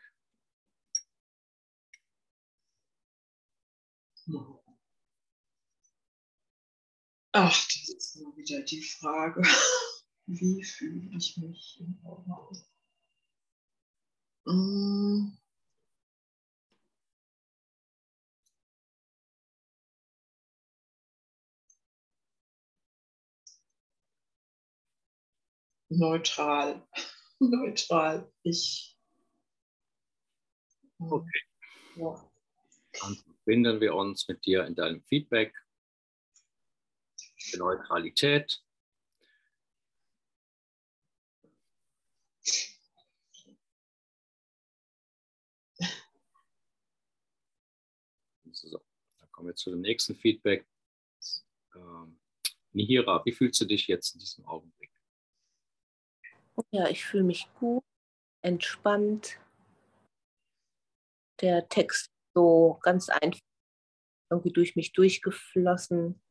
[4.27, 4.59] Ach,
[7.51, 9.41] das ist immer wieder die Frage.
[10.25, 12.65] Wie fühle ich mich im Augenblick?
[14.47, 15.37] Mm.
[25.89, 26.87] Neutral.
[27.39, 28.31] Neutral.
[28.43, 28.97] Ich.
[30.99, 31.39] Okay.
[31.95, 32.31] Ja.
[33.45, 35.55] Verbinden wir uns mit dir in deinem Feedback.
[37.57, 38.59] Neutralität.
[48.51, 48.81] So,
[49.19, 50.65] dann kommen wir zu dem nächsten Feedback.
[51.75, 52.19] Ähm,
[52.71, 54.91] Nihira, wie fühlst du dich jetzt in diesem Augenblick?
[56.71, 57.83] Ja, ich fühle mich gut,
[58.41, 59.39] entspannt.
[61.41, 63.39] Der Text so ganz einfach
[64.29, 66.21] irgendwie durch mich durchgeflossen.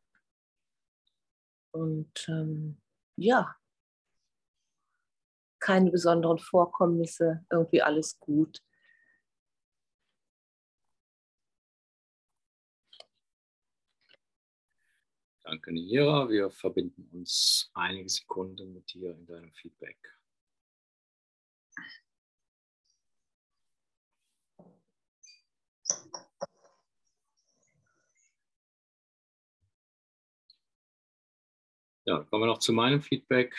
[1.73, 2.81] Und ähm,
[3.17, 3.57] ja,
[5.59, 8.63] keine besonderen Vorkommnisse, irgendwie alles gut.
[15.43, 16.29] Danke, Nihira.
[16.29, 19.99] Wir verbinden uns einige Sekunden mit dir in deinem Feedback.
[32.07, 33.57] Ja, kommen wir noch zu meinem Feedback.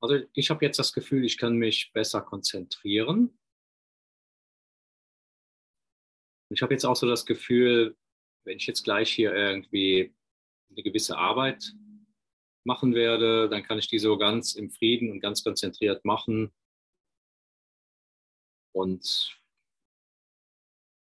[0.00, 3.38] Also ich habe jetzt das Gefühl, ich kann mich besser konzentrieren.
[6.50, 7.96] Ich habe jetzt auch so das Gefühl,
[8.44, 10.14] wenn ich jetzt gleich hier irgendwie
[10.70, 11.74] eine gewisse Arbeit
[12.64, 16.52] machen werde, dann kann ich die so ganz im Frieden und ganz konzentriert machen
[18.72, 19.38] und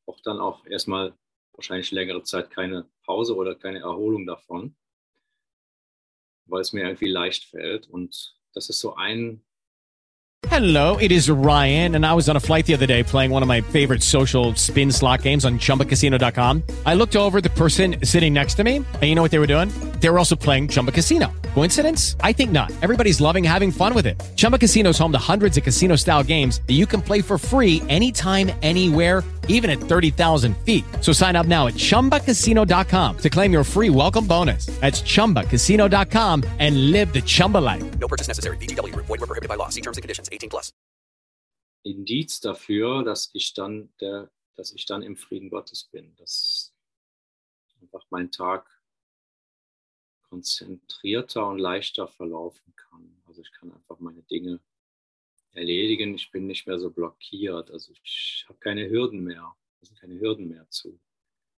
[0.06, 1.16] auch dann auch erstmal
[1.55, 4.74] wahrscheinlich längere Zeit keine Pause oder keine Erholung davon,
[6.47, 7.89] weil es mir irgendwie leicht fällt.
[7.89, 9.43] Und das ist so ein
[10.49, 13.43] Hello, it is Ryan, and I was on a flight the other day playing one
[13.43, 16.62] of my favorite social spin slot games on chumbacasino.com.
[16.85, 19.47] I looked over the person sitting next to me, and you know what they were
[19.47, 19.70] doing?
[20.03, 21.33] They were also playing Chumba Casino.
[21.55, 22.16] Coincidence?
[22.23, 22.73] I think not.
[22.83, 24.20] Everybody's loving having fun with it.
[24.35, 27.39] Chumba Casino is home to hundreds of casino style games that you can play for
[27.39, 30.85] free anytime, anywhere, even at 30,000 feet.
[31.01, 34.66] So sign up now at chumbacasino.com to claim your free welcome bonus.
[34.81, 37.85] That's chumbacasino.com and live the Chumba life.
[38.01, 38.57] No purchase necessary.
[38.57, 39.07] VGW Group.
[39.07, 39.69] Void were prohibited by law.
[39.69, 40.29] See terms and conditions.
[40.33, 40.73] 18 plus.
[41.87, 46.73] Indiz dafür, dass ich dann der, dass ich dann im Frieden Gottes bin, dass
[47.81, 48.66] einfach mein Tag
[50.32, 53.22] konzentrierter und leichter verlaufen kann.
[53.26, 54.60] Also ich kann einfach meine Dinge
[55.52, 56.14] erledigen.
[56.14, 57.70] Ich bin nicht mehr so blockiert.
[57.70, 59.54] Also ich habe keine Hürden mehr.
[59.82, 60.98] Es sind keine Hürden mehr zu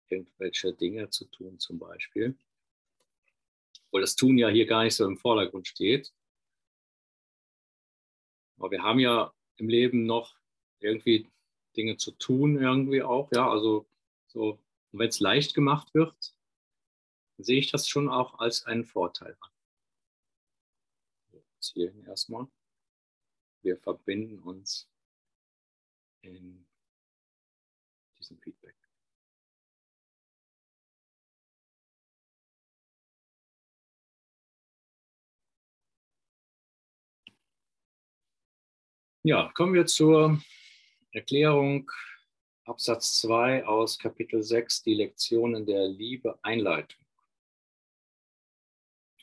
[0.08, 2.36] irgendwelche Dinge zu tun zum Beispiel.
[3.86, 6.12] Obwohl das Tun ja hier gar nicht so im Vordergrund steht.
[8.56, 10.36] Aber wir haben ja im Leben noch
[10.80, 11.30] irgendwie
[11.76, 13.30] Dinge zu tun, irgendwie auch.
[13.32, 13.86] Ja, also
[14.26, 14.58] so,
[14.90, 16.33] wenn es leicht gemacht wird,
[17.38, 19.50] sehe ich das schon auch als einen Vorteil an.
[21.32, 22.46] Jetzt erstmal.
[23.62, 24.90] Wir verbinden uns
[26.20, 26.66] in
[28.18, 28.76] diesem Feedback.
[39.26, 40.38] Ja, kommen wir zur
[41.12, 41.90] Erklärung
[42.66, 47.03] Absatz 2 aus Kapitel 6, die Lektionen der Liebe, Einleitung.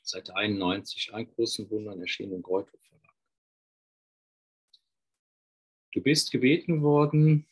[0.04, 3.16] Seite 91, ein großen Wundern erschienen im Greuthof Verlag.
[5.94, 7.48] Du bist gebeten worden,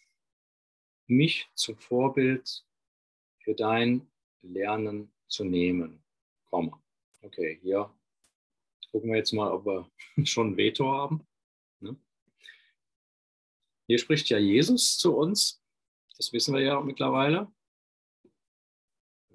[1.07, 2.65] mich zum Vorbild
[3.39, 4.09] für dein
[4.41, 6.03] Lernen zu nehmen.
[6.49, 6.81] Komma.
[7.21, 7.93] Okay, hier
[8.91, 9.91] gucken wir jetzt mal, ob wir
[10.25, 11.27] schon ein Veto haben.
[11.79, 11.95] Ne?
[13.87, 15.61] Hier spricht ja Jesus zu uns.
[16.17, 17.51] Das wissen wir ja mittlerweile.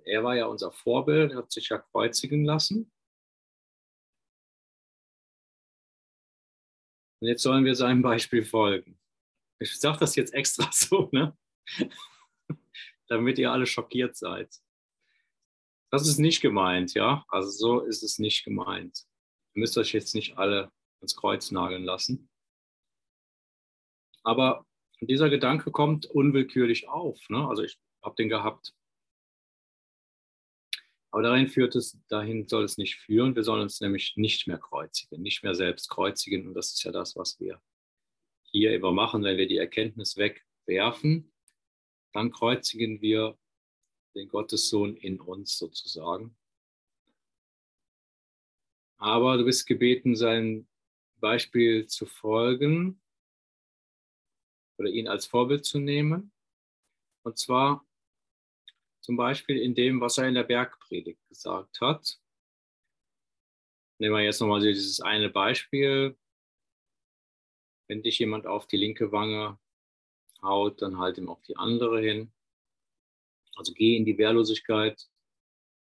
[0.05, 2.91] Er war ja unser Vorbild, hat sich ja kreuzigen lassen.
[7.25, 9.01] Und jetzt sollen wir seinem Beispiel folgen.
[9.59, 11.35] Ich sage das jetzt extra so, ne?
[13.07, 14.55] damit ihr alle schockiert seid.
[15.91, 17.25] Das ist nicht gemeint, ja?
[17.29, 19.07] Also so ist es nicht gemeint.
[19.55, 20.71] Ihr müsst euch jetzt nicht alle
[21.01, 22.29] ins Kreuz nageln lassen.
[24.23, 24.67] Aber
[25.01, 27.19] dieser Gedanke kommt unwillkürlich auf.
[27.31, 27.49] Ne?
[27.49, 28.75] Also ich habe den gehabt.
[31.15, 33.37] Aber dahin führt es, dahin soll es nicht führen.
[33.37, 36.49] Wir sollen uns nämlich nicht mehr kreuzigen, nicht mehr selbst kreuzigen.
[36.49, 37.63] Und das ist ja das, was wir
[38.43, 41.33] hier immer machen, wenn wir die Erkenntnis wegwerfen,
[42.15, 43.39] dann kreuzigen wir
[44.17, 46.37] den Gottessohn in uns sozusagen.
[48.97, 50.67] Aber du bist gebeten, sein
[51.21, 53.01] Beispiel zu folgen
[54.79, 56.33] oder ihn als Vorbild zu nehmen.
[57.23, 57.87] Und zwar
[59.05, 62.19] zum Beispiel in dem, was er in der Bergpredigt gesagt hat.
[63.99, 66.17] Nehmen wir jetzt nochmal dieses eine Beispiel.
[67.87, 69.59] Wenn dich jemand auf die linke Wange
[70.41, 72.33] haut, dann halt ihm auch die andere hin.
[73.57, 75.07] Also geh in die Wehrlosigkeit,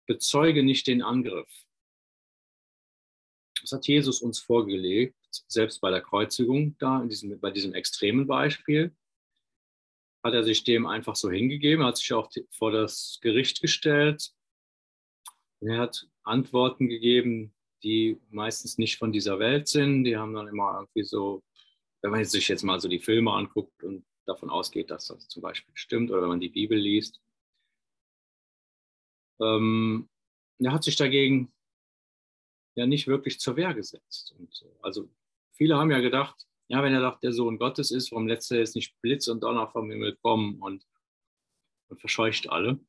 [0.08, 1.52] bezeuge nicht den Angriff.
[3.60, 5.18] Das hat Jesus uns vorgelegt,
[5.50, 8.96] selbst bei der Kreuzigung da, diesem, bei diesem extremen Beispiel,
[10.24, 14.32] hat er sich dem einfach so hingegeben, hat sich auch vor das Gericht gestellt.
[15.62, 17.54] Er hat Antworten gegeben,
[17.84, 20.04] die meistens nicht von dieser Welt sind.
[20.04, 21.44] Die haben dann immer irgendwie so,
[22.02, 25.42] wenn man sich jetzt mal so die Filme anguckt und davon ausgeht, dass das zum
[25.42, 27.20] Beispiel stimmt, oder wenn man die Bibel liest.
[29.40, 30.10] Ähm,
[30.60, 31.52] er hat sich dagegen
[32.76, 34.34] ja nicht wirklich zur Wehr gesetzt.
[34.38, 35.10] Und, also
[35.54, 38.60] viele haben ja gedacht, ja, wenn er doch der Sohn Gottes ist, warum lässt er
[38.60, 40.88] jetzt nicht Blitz und Donner vom Himmel kommen und,
[41.90, 42.80] und verscheucht alle?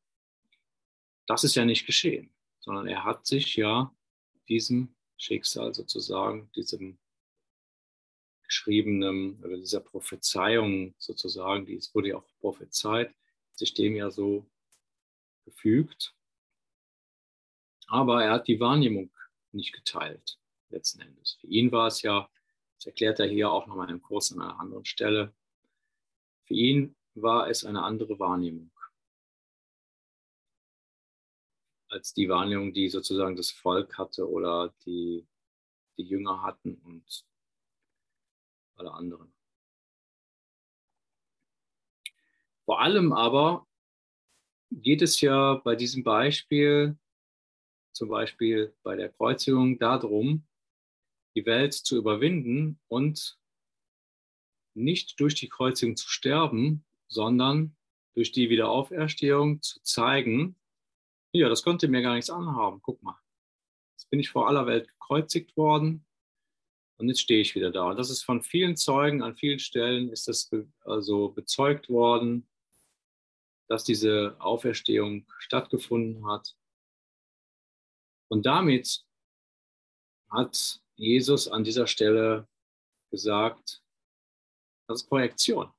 [1.26, 3.92] Das ist ja nicht geschehen, sondern er hat sich ja
[4.48, 6.96] diesem Schicksal sozusagen, diesem
[8.44, 13.12] geschriebenen, oder dieser Prophezeiung sozusagen, die es wurde ja auch prophezeit,
[13.50, 14.48] sich dem ja so
[15.44, 16.14] gefügt.
[17.88, 19.10] Aber er hat die Wahrnehmung
[19.50, 20.38] nicht geteilt,
[20.68, 21.36] letzten Endes.
[21.40, 22.30] Für ihn war es ja,
[22.82, 25.32] das erklärt er hier auch nochmal im Kurs an einer anderen Stelle,
[26.46, 28.72] für ihn war es eine andere Wahrnehmung
[31.88, 35.24] als die Wahrnehmung, die sozusagen das Volk hatte oder die
[35.96, 37.24] die Jünger hatten und
[38.74, 39.32] alle anderen.
[42.64, 43.68] Vor allem aber
[44.70, 46.98] geht es ja bei diesem Beispiel
[47.92, 50.44] zum Beispiel bei der Kreuzigung darum,
[51.34, 53.38] die Welt zu überwinden und
[54.74, 57.76] nicht durch die Kreuzigung zu sterben, sondern
[58.14, 60.56] durch die Wiederauferstehung zu zeigen,
[61.32, 62.80] ja, das konnte mir gar nichts anhaben.
[62.82, 63.18] Guck mal,
[63.96, 66.04] jetzt bin ich vor aller Welt gekreuzigt worden
[66.98, 67.90] und jetzt stehe ich wieder da.
[67.90, 70.50] Und das ist von vielen Zeugen an vielen Stellen ist das
[70.84, 72.46] also bezeugt worden,
[73.68, 76.54] dass diese Auferstehung stattgefunden hat.
[78.28, 79.06] Und damit
[80.30, 82.48] hat Jesus an dieser Stelle
[83.10, 83.82] gesagt,
[84.89, 85.73] das ist Projektion.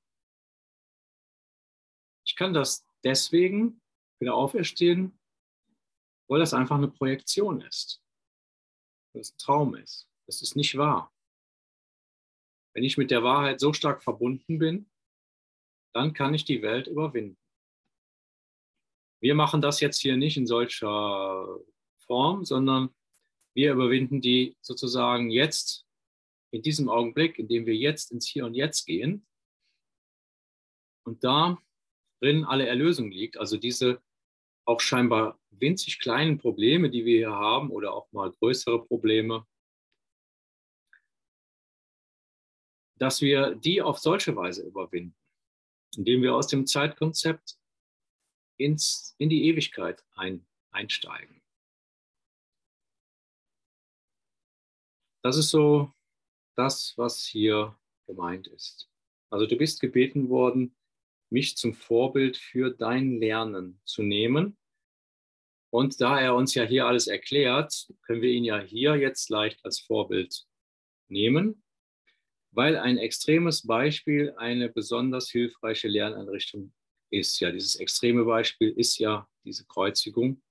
[2.26, 3.81] Ich kann das deswegen
[4.19, 5.19] wieder auferstehen,
[6.27, 8.02] weil das einfach eine Projektion ist.
[9.14, 10.10] Weil es ein Traum ist.
[10.26, 11.14] Das ist nicht wahr.
[12.73, 14.90] Wenn ich mit der Wahrheit so stark verbunden bin,
[15.94, 17.38] dann kann ich die Welt überwinden.
[19.22, 21.60] Wir machen das jetzt hier nicht in solcher
[21.99, 22.94] Form, sondern
[23.53, 25.85] wir überwinden die sozusagen jetzt,
[26.51, 29.25] in diesem Augenblick, in dem wir jetzt ins Hier und Jetzt gehen.
[31.03, 34.01] Und darin alle Erlösung liegt, also diese
[34.65, 39.45] auch scheinbar winzig kleinen Probleme, die wir hier haben, oder auch mal größere Probleme,
[42.97, 45.17] dass wir die auf solche Weise überwinden,
[45.97, 47.57] indem wir aus dem Zeitkonzept
[48.57, 51.43] ins, in die Ewigkeit ein, einsteigen.
[55.24, 55.90] Das ist so
[56.58, 57.78] das, was hier
[58.08, 58.90] gemeint ist.
[59.30, 60.76] Also du bist gebeten worden,
[61.30, 64.58] mich zum Vorbild für dein Lernen zu nehmen.
[65.72, 69.64] Und da er uns ja hier alles erklärt, können wir ihn ja hier jetzt leicht
[69.64, 70.45] als Vorbild
[71.10, 71.64] nehmen,
[72.52, 76.74] weil ein extremes Beispiel eine besonders hilfreiche Lerneinrichtung
[77.10, 77.40] ist.
[77.40, 80.44] Ja, dieses extreme Beispiel ist ja diese Kreuzigung.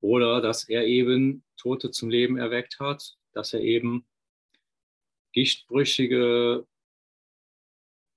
[0.00, 4.06] Oder dass er eben Tote zum Leben erweckt hat, dass er eben
[5.32, 6.66] Gichtbrüchige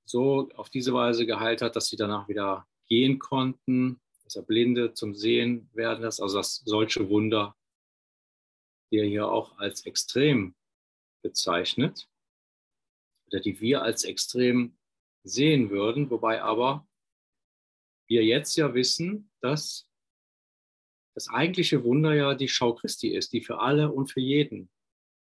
[0.06, 4.94] so auf diese Weise geheilt hat, dass sie danach wieder gehen konnten, dass er Blinde
[4.94, 7.56] zum Sehen werden lässt, also dass solche Wunder,
[8.91, 10.56] die er hier auch als extrem
[11.22, 12.07] bezeichnet,
[13.27, 14.77] oder die wir als extrem
[15.23, 16.88] sehen würden, wobei aber
[18.07, 19.90] wir jetzt ja wissen, dass
[21.15, 24.69] das eigentliche Wunder ja die Schau Christi ist, die für alle und für jeden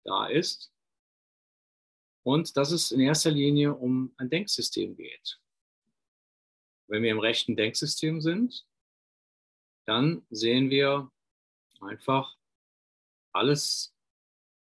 [0.04, 0.72] da ist
[2.24, 5.40] und dass es in erster Linie um ein Denksystem geht.
[6.88, 8.66] Wenn wir im rechten Denksystem sind,
[9.86, 11.10] dann sehen wir
[11.80, 12.36] einfach
[13.32, 13.94] alles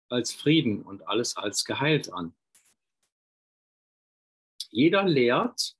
[0.08, 2.36] als Frieden und alles als geheilt an.
[4.70, 5.76] Jeder lehrt,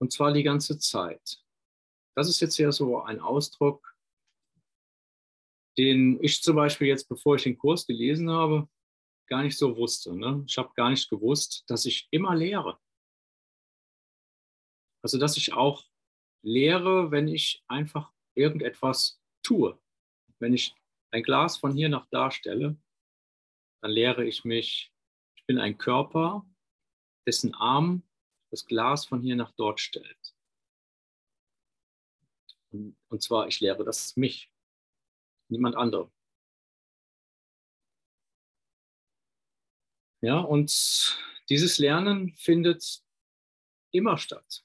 [0.00, 1.42] und zwar die ganze Zeit.
[2.16, 3.94] Das ist jetzt ja so ein Ausdruck,
[5.78, 8.68] den ich zum Beispiel jetzt, bevor ich den Kurs gelesen habe,
[9.28, 10.14] gar nicht so wusste.
[10.16, 10.44] Ne?
[10.46, 12.78] Ich habe gar nicht gewusst, dass ich immer lehre.
[15.02, 15.84] Also, dass ich auch
[16.42, 19.80] lehre, wenn ich einfach irgendetwas tue.
[20.40, 20.74] Wenn ich
[21.10, 22.76] ein Glas von hier nach da stelle,
[23.80, 24.92] dann lehre ich mich,
[25.36, 26.44] ich bin ein Körper,
[27.26, 28.02] dessen Arm
[28.50, 30.34] das Glas von hier nach dort stellt.
[32.70, 34.52] Und zwar, ich lehre das mich,
[35.48, 36.10] niemand anderem.
[40.20, 41.16] Ja, und
[41.48, 43.02] dieses Lernen findet
[43.92, 44.64] immer statt.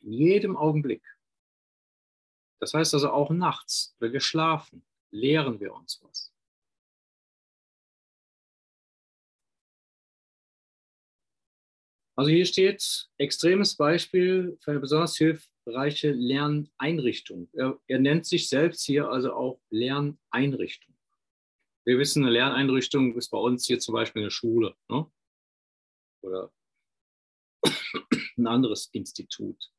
[0.00, 1.02] In jedem Augenblick.
[2.60, 6.31] Das heißt also auch nachts, wenn wir schlafen, lehren wir uns was.
[12.14, 17.48] Also hier steht extremes Beispiel für eine besonders hilfreiche Lerneinrichtung.
[17.54, 20.94] Er, er nennt sich selbst hier also auch Lerneinrichtung.
[21.84, 25.10] Wir wissen, eine Lerneinrichtung ist bei uns hier zum Beispiel eine Schule ne?
[26.22, 26.52] oder
[28.36, 29.72] ein anderes Institut.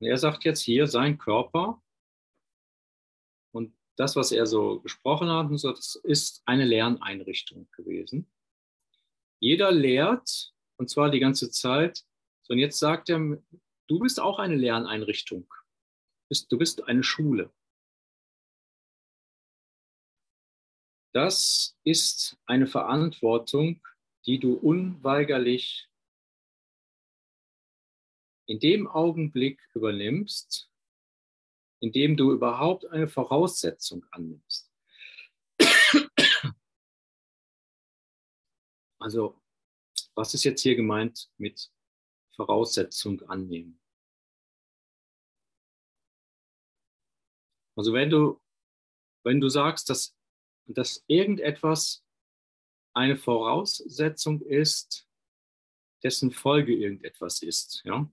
[0.00, 1.80] Und er sagt jetzt hier, sein Körper
[3.54, 8.30] und das, was er so gesprochen hat, das ist eine Lerneinrichtung gewesen.
[9.42, 12.04] Jeder lehrt, und zwar die ganze Zeit.
[12.48, 13.18] Und jetzt sagt er,
[13.88, 15.52] du bist auch eine Lerneinrichtung.
[16.48, 17.52] Du bist eine Schule.
[21.12, 23.84] Das ist eine Verantwortung,
[24.26, 25.88] die du unweigerlich
[28.46, 30.70] in dem Augenblick übernimmst,
[31.80, 34.71] in dem du überhaupt eine Voraussetzung annimmst.
[39.02, 39.40] Also,
[40.14, 41.70] was ist jetzt hier gemeint mit
[42.36, 43.80] Voraussetzung annehmen?
[47.76, 48.40] Also, wenn du,
[49.24, 50.14] wenn du sagst, dass
[50.66, 52.04] dass irgendetwas
[52.94, 55.08] eine Voraussetzung ist,
[56.02, 57.82] dessen Folge irgendetwas ist.
[57.84, 58.10] Ja?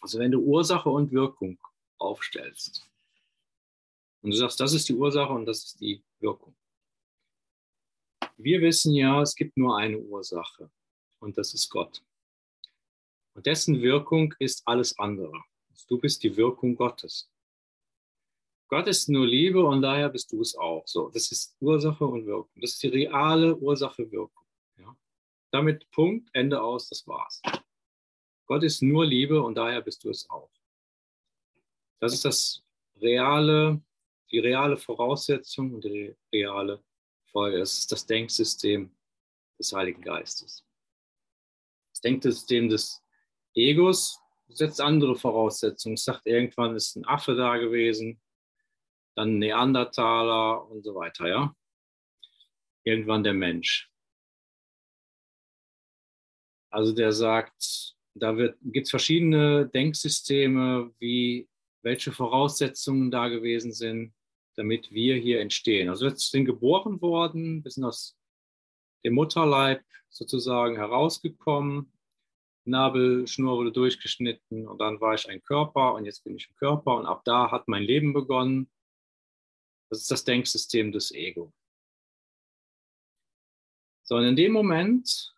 [0.00, 1.58] Also wenn du Ursache und Wirkung
[1.98, 2.88] aufstellst
[4.22, 6.54] und du sagst, das ist die Ursache und das ist die Wirkung.
[8.40, 10.70] Wir wissen ja, es gibt nur eine Ursache
[11.18, 12.04] und das ist Gott.
[13.34, 15.42] Und dessen Wirkung ist alles andere.
[15.88, 17.28] Du bist die Wirkung Gottes.
[18.68, 20.86] Gott ist nur Liebe und daher bist du es auch.
[20.86, 22.60] So, das ist Ursache und Wirkung.
[22.60, 24.46] Das ist die reale Ursache-Wirkung.
[24.76, 24.96] Ja?
[25.50, 27.42] Damit Punkt, Ende aus, das war's.
[28.46, 30.52] Gott ist nur Liebe und daher bist du es auch.
[31.98, 32.62] Das ist das
[33.00, 33.82] reale,
[34.30, 36.84] die reale Voraussetzung und die reale
[37.38, 37.58] folge.
[37.58, 38.90] Das ist das Denksystem
[39.60, 40.64] des Heiligen Geistes.
[41.92, 43.00] Das Denksystem des
[43.54, 45.94] Egos setzt andere Voraussetzungen.
[45.94, 48.20] Es sagt, irgendwann ist ein Affe da gewesen,
[49.14, 51.54] dann Neandertaler und so weiter, ja.
[52.84, 53.88] Irgendwann der Mensch.
[56.70, 61.48] Also der sagt, da gibt es verschiedene Denksysteme, wie
[61.82, 64.12] welche Voraussetzungen da gewesen sind,
[64.58, 65.88] damit wir hier entstehen.
[65.88, 68.18] Also wir sind geboren worden, wir sind aus
[69.04, 71.92] dem Mutterleib sozusagen herausgekommen,
[72.64, 76.96] Nabelschnur wurde durchgeschnitten und dann war ich ein Körper und jetzt bin ich ein Körper
[76.96, 78.68] und ab da hat mein Leben begonnen.
[79.90, 81.52] Das ist das Denksystem des Ego.
[84.02, 85.34] So, und in dem Moment,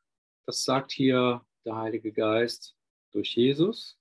[0.47, 2.75] das sagt hier der Heilige Geist
[3.13, 3.99] durch Jesus,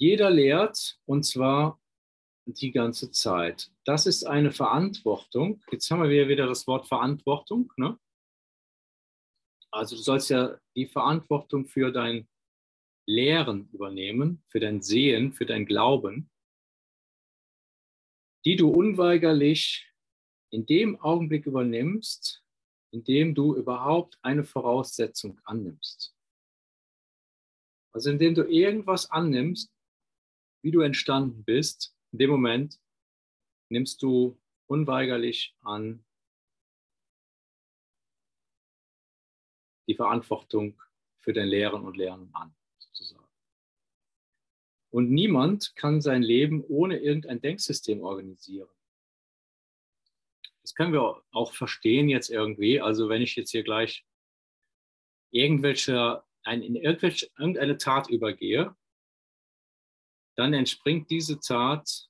[0.00, 1.78] jeder lehrt und zwar
[2.46, 3.70] die ganze Zeit.
[3.84, 5.62] Das ist eine Verantwortung.
[5.70, 7.70] Jetzt haben wir wieder das Wort Verantwortung.
[7.76, 7.98] Ne?
[9.70, 12.26] Also du sollst ja die Verantwortung für dein
[13.06, 16.30] Lehren übernehmen, für dein Sehen, für dein Glauben,
[18.46, 19.86] die du unweigerlich
[20.50, 22.42] in dem Augenblick übernimmst,
[22.90, 26.16] in dem du überhaupt eine Voraussetzung annimmst.
[27.92, 29.70] Also indem du irgendwas annimmst,
[30.62, 32.80] wie du entstanden bist, in dem Moment
[33.68, 36.04] nimmst du unweigerlich an
[39.88, 40.80] die Verantwortung
[41.18, 43.28] für dein Lehren und Lernen an, sozusagen.
[44.90, 48.68] Und niemand kann sein Leben ohne irgendein Denksystem organisieren.
[50.62, 52.80] Das können wir auch verstehen jetzt irgendwie.
[52.80, 54.06] Also wenn ich jetzt hier gleich
[55.30, 58.76] irgendwelche, ein, in irgendwelche, irgendeine Tat übergehe,
[60.40, 62.08] dann entspringt diese Tat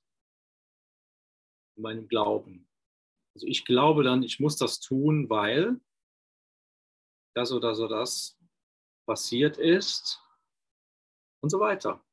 [1.75, 2.67] meinem Glauben.
[3.35, 5.79] Also ich glaube dann, ich muss das tun, weil
[7.35, 8.39] das oder so das
[9.05, 10.21] passiert ist
[11.43, 12.03] und so weiter.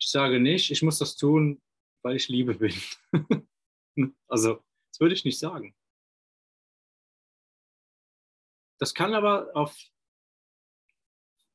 [0.00, 1.60] Ich sage nicht, ich muss das tun,
[2.02, 2.74] weil ich Liebe bin.
[4.28, 5.74] also, das würde ich nicht sagen.
[8.80, 9.76] Das kann aber auf,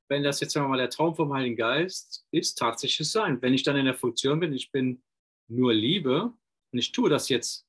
[0.09, 3.41] wenn das jetzt mal der Traum vom Heiligen Geist ist, tatsächlich sein.
[3.41, 5.03] Wenn ich dann in der Funktion bin, ich bin
[5.49, 6.33] nur Liebe
[6.71, 7.67] und ich tue das jetzt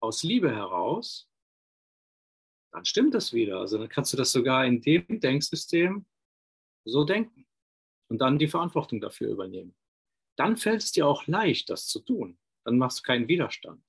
[0.00, 1.28] aus Liebe heraus,
[2.72, 3.58] dann stimmt das wieder.
[3.58, 6.06] Also dann kannst du das sogar in dem Denksystem
[6.84, 7.46] so denken
[8.08, 9.74] und dann die Verantwortung dafür übernehmen.
[10.36, 12.38] Dann fällt es dir auch leicht, das zu tun.
[12.64, 13.82] Dann machst du keinen Widerstand.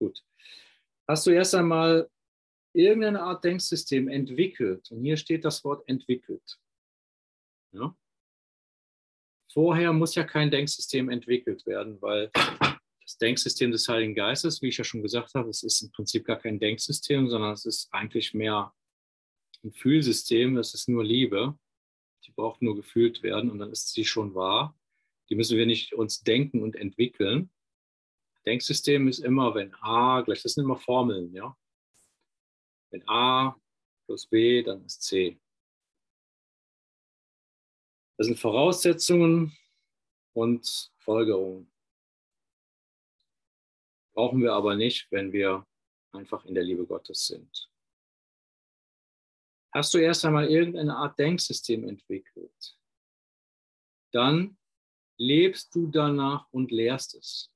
[0.00, 0.24] Gut.
[1.08, 2.10] Hast du erst einmal
[2.72, 4.90] irgendeine Art Denksystem entwickelt?
[4.90, 6.58] Und hier steht das Wort entwickelt.
[7.72, 7.96] Ja?
[9.52, 12.30] Vorher muss ja kein Denksystem entwickelt werden, weil
[13.02, 16.24] das Denksystem des Heiligen Geistes, wie ich ja schon gesagt habe, es ist im Prinzip
[16.24, 18.72] gar kein Denksystem, sondern es ist eigentlich mehr
[19.62, 21.58] ein Fühlsystem, es ist nur Liebe.
[22.26, 24.78] Die braucht nur gefühlt werden und dann ist sie schon wahr.
[25.28, 27.50] Die müssen wir nicht uns denken und entwickeln.
[28.46, 31.56] Denksystem ist immer, wenn A gleich, das sind immer Formeln, ja.
[32.92, 33.58] Wenn A
[34.06, 35.40] plus B, dann ist C.
[38.18, 39.56] Das sind Voraussetzungen
[40.34, 41.72] und Folgerungen.
[44.14, 45.66] Brauchen wir aber nicht, wenn wir
[46.12, 47.70] einfach in der Liebe Gottes sind.
[49.72, 52.78] Hast du erst einmal irgendeine Art Denksystem entwickelt,
[54.12, 54.58] dann
[55.16, 57.50] lebst du danach und lehrst es.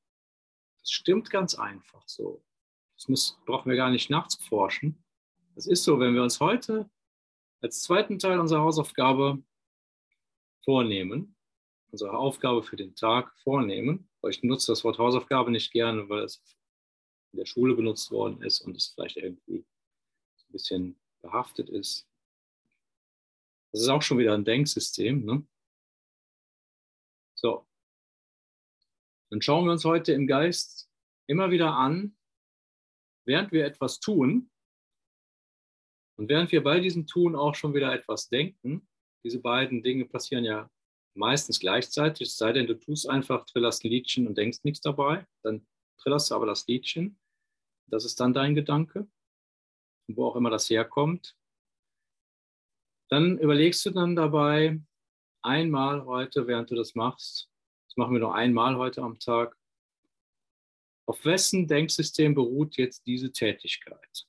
[0.80, 2.42] Das stimmt ganz einfach so.
[2.96, 5.05] Das muss, brauchen wir gar nicht nachzuforschen.
[5.56, 6.88] Das ist so, wenn wir uns heute
[7.62, 9.42] als zweiten Teil unserer Hausaufgabe
[10.62, 11.34] vornehmen,
[11.90, 14.06] unsere Aufgabe für den Tag vornehmen.
[14.20, 16.42] Weil ich nutze das Wort Hausaufgabe nicht gerne, weil es
[17.32, 22.06] in der Schule benutzt worden ist und es vielleicht irgendwie ein bisschen behaftet ist.
[23.72, 25.24] Das ist auch schon wieder ein Denksystem.
[25.24, 25.46] Ne?
[27.34, 27.66] So.
[29.30, 30.90] Dann schauen wir uns heute im Geist
[31.26, 32.14] immer wieder an,
[33.24, 34.50] während wir etwas tun
[36.16, 38.88] und während wir bei diesem Tun auch schon wieder etwas denken.
[39.24, 40.70] Diese beiden Dinge passieren ja
[41.14, 45.26] meistens gleichzeitig, es sei denn, du tust einfach, trillerst ein Liedchen und denkst nichts dabei,
[45.43, 45.66] dann
[45.98, 47.18] trillerst du aber das Liedchen.
[47.86, 49.09] Das ist dann dein Gedanke,
[50.09, 51.36] wo auch immer das herkommt.
[53.09, 54.80] Dann überlegst du dann dabei
[55.43, 57.51] einmal heute, während du das machst,
[57.88, 59.56] das machen wir nur einmal heute am Tag,
[61.09, 64.26] auf wessen Denksystem beruht jetzt diese Tätigkeit?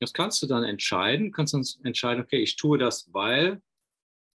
[0.00, 3.62] Das kannst du dann entscheiden, kannst dann entscheiden, okay, ich tue das, weil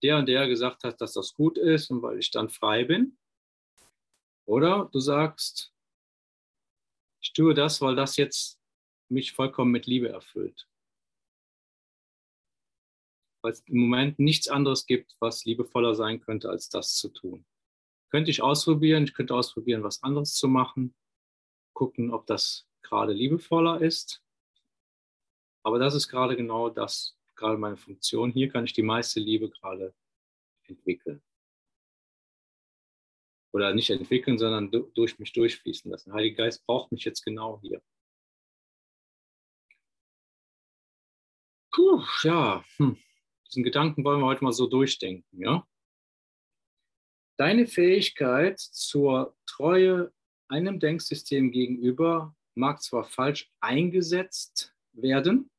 [0.02, 3.18] der und der gesagt hat, dass das gut ist und weil ich dann frei bin.
[4.48, 5.72] Oder du sagst,
[7.22, 8.60] ich tue das, weil das jetzt
[9.10, 10.68] mich vollkommen mit Liebe erfüllt.
[13.44, 17.46] Weil es im Moment nichts anderes gibt, was liebevoller sein könnte, als das zu tun.
[18.10, 20.96] Könnte ich ausprobieren, ich könnte ausprobieren, was anderes zu machen,
[21.74, 24.24] gucken, ob das gerade liebevoller ist.
[25.64, 28.32] Aber das ist gerade genau das, gerade meine Funktion.
[28.32, 29.94] Hier kann ich die meiste Liebe gerade
[30.64, 31.22] entwickeln.
[33.54, 36.10] Oder nicht entwickeln, sondern durch mich durchfließen lassen.
[36.10, 37.82] Der Heilige Geist braucht mich jetzt genau hier.
[41.74, 42.98] Puh, ja, hm.
[43.48, 45.66] diesen Gedanken wollen wir heute mal so durchdenken, ja.
[47.38, 50.14] Deine Fähigkeit zur Treue
[50.48, 55.50] einem Denksystem gegenüber mag zwar falsch eingesetzt werden.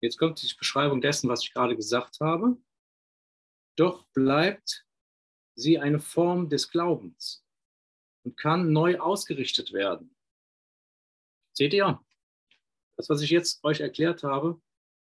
[0.00, 2.56] Jetzt kommt die Beschreibung dessen, was ich gerade gesagt habe.
[3.76, 4.86] Doch bleibt
[5.54, 7.44] sie eine Form des Glaubens
[8.24, 10.16] und kann neu ausgerichtet werden.
[11.52, 12.02] Seht ihr?
[12.96, 14.60] Das, was ich jetzt euch erklärt habe,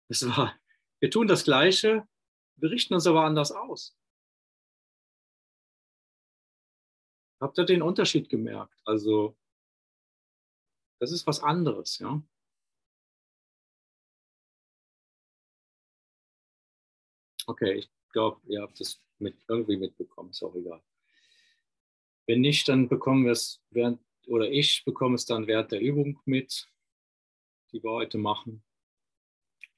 [0.09, 0.57] das war,
[0.99, 2.07] wir tun das Gleiche,
[2.55, 3.95] wir richten uns aber anders aus.
[7.39, 8.81] Habt ihr den Unterschied gemerkt?
[8.85, 9.37] Also,
[10.99, 12.21] das ist was anderes, ja.
[17.45, 20.83] Okay, ich glaube, ihr habt das mit, irgendwie mitbekommen, ist auch egal.
[22.25, 26.19] Wenn nicht, dann bekommen wir es während, oder ich bekomme es dann während der Übung
[26.25, 26.69] mit,
[27.71, 28.63] die wir heute machen.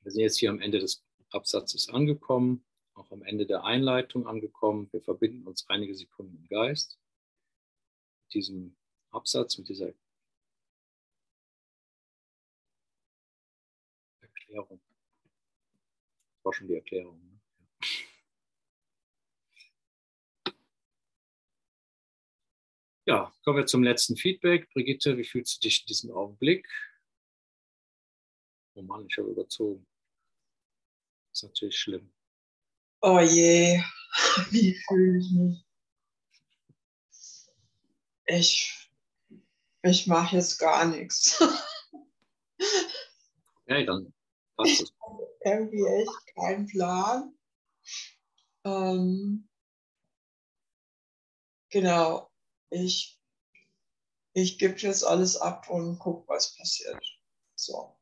[0.02, 2.66] Wir sind jetzt hier am Ende des Absatzes angekommen,
[2.96, 4.92] auch am Ende der Einleitung angekommen.
[4.92, 7.00] Wir verbinden uns einige Sekunden im Geist
[8.24, 8.76] mit diesem
[9.12, 9.94] Absatz, mit dieser
[14.50, 14.82] Erklärung.
[16.36, 17.22] Das war schon die Erklärung.
[17.24, 17.40] Ne?
[23.06, 24.70] Ja, kommen wir zum letzten Feedback.
[24.74, 26.68] Brigitte, wie fühlst du dich in diesem Augenblick?
[28.76, 29.86] Oh Mann, ich habe überzogen.
[31.30, 32.12] Das ist natürlich schlimm.
[33.02, 33.82] Oh je,
[34.52, 35.66] wie fühle ich mich?
[38.26, 38.90] Ich,
[39.84, 41.40] ich mache jetzt gar nichts.
[43.72, 44.12] Okay, dann
[44.60, 44.94] passt es.
[45.44, 47.34] Irgendwie echt kein Plan.
[48.66, 49.48] Ähm,
[51.70, 52.30] genau,
[52.70, 53.20] ich,
[54.34, 57.02] ich gebe jetzt alles ab und gucke, was passiert.
[57.56, 57.98] So.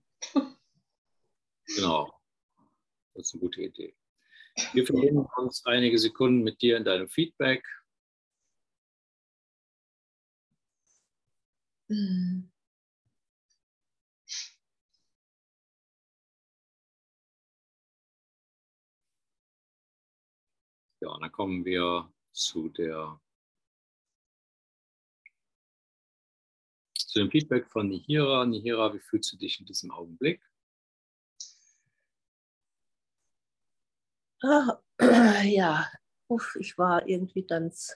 [1.75, 2.11] Genau,
[3.13, 3.95] das ist eine gute Idee.
[4.73, 7.63] Wir verbinden uns einige Sekunden mit dir in deinem Feedback.
[11.89, 12.49] Mhm.
[20.99, 23.19] Ja, und dann kommen wir zu der
[26.95, 28.45] zu dem Feedback von Nihira.
[28.45, 30.41] Nihira, wie fühlst du dich in diesem Augenblick?
[34.43, 34.79] Ah,
[35.43, 35.87] ja,
[36.29, 37.95] Uff, ich war irgendwie ganz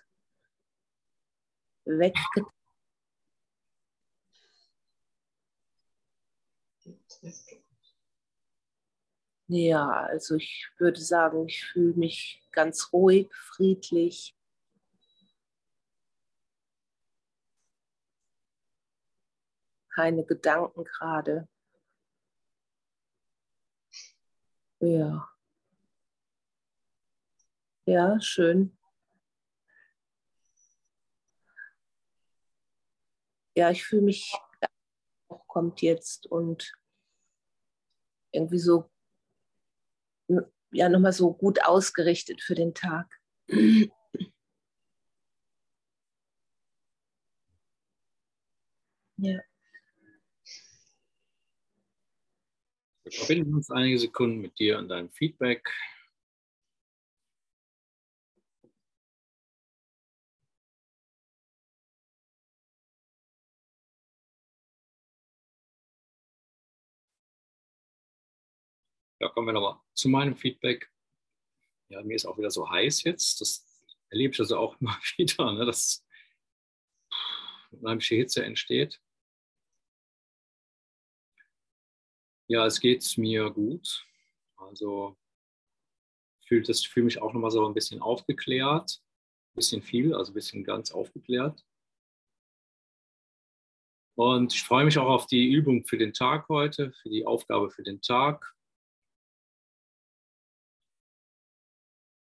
[1.86, 2.46] weggetan.
[9.54, 14.34] Ja, also ich würde sagen, ich fühle mich ganz ruhig, friedlich.
[19.94, 21.48] Keine Gedanken gerade.
[24.80, 25.30] Ja.
[27.86, 28.76] Ja, schön.
[33.56, 34.34] Ja, ich fühle mich,
[35.48, 36.74] kommt jetzt und
[38.32, 38.91] irgendwie so
[40.72, 43.08] ja nochmal so gut ausgerichtet für den Tag.
[49.18, 49.40] Ja.
[53.04, 55.70] Wir verbinden uns einige Sekunden mit dir und deinem Feedback.
[69.22, 70.92] Ja, kommen wir nochmal zu meinem Feedback.
[71.90, 73.40] Ja, mir ist auch wieder so heiß jetzt.
[73.40, 73.68] Das
[74.10, 76.04] erlebe ich also auch immer wieder, ne, dass
[77.70, 79.00] unheimliche Hitze entsteht.
[82.48, 84.08] Ja, es geht mir gut.
[84.58, 85.16] Also
[86.48, 89.04] fühlt das fühle mich auch nochmal so ein bisschen aufgeklärt.
[89.52, 91.64] Ein bisschen viel, also ein bisschen ganz aufgeklärt.
[94.16, 97.70] Und ich freue mich auch auf die Übung für den Tag heute, für die Aufgabe
[97.70, 98.56] für den Tag.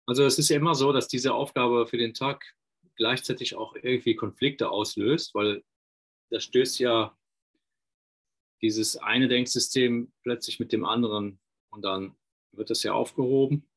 [0.05, 2.55] Also es ist ja immer so, dass diese Aufgabe für den Tag
[2.95, 5.63] gleichzeitig auch irgendwie Konflikte auslöst, weil
[6.29, 7.17] da stößt ja
[8.61, 11.39] dieses eine Denksystem plötzlich mit dem anderen
[11.69, 12.15] und dann
[12.51, 13.67] wird das ja aufgehoben.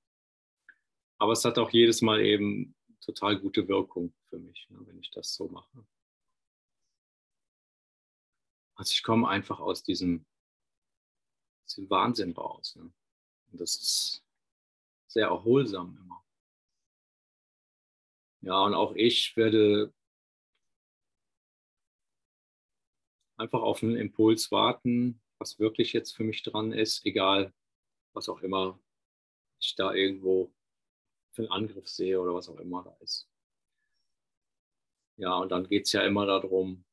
[1.19, 5.11] Aber es hat auch jedes Mal eben total gute Wirkung für mich, ne, wenn ich
[5.11, 5.87] das so mache.
[8.75, 10.27] Also ich komme einfach aus diesem,
[11.67, 12.77] diesem Wahnsinn raus.
[12.77, 12.93] Ne?
[13.51, 14.26] Und das ist
[15.09, 16.23] sehr erholsam immer.
[18.43, 19.93] Ja, und auch ich werde
[23.37, 27.53] einfach auf einen Impuls warten, was wirklich jetzt für mich dran ist, egal
[28.15, 28.79] was auch immer
[29.61, 30.53] ich da irgendwo
[31.33, 33.29] für einen Angriff sehe oder was auch immer da ist.
[35.19, 36.85] Ja, und dann geht es ja immer darum,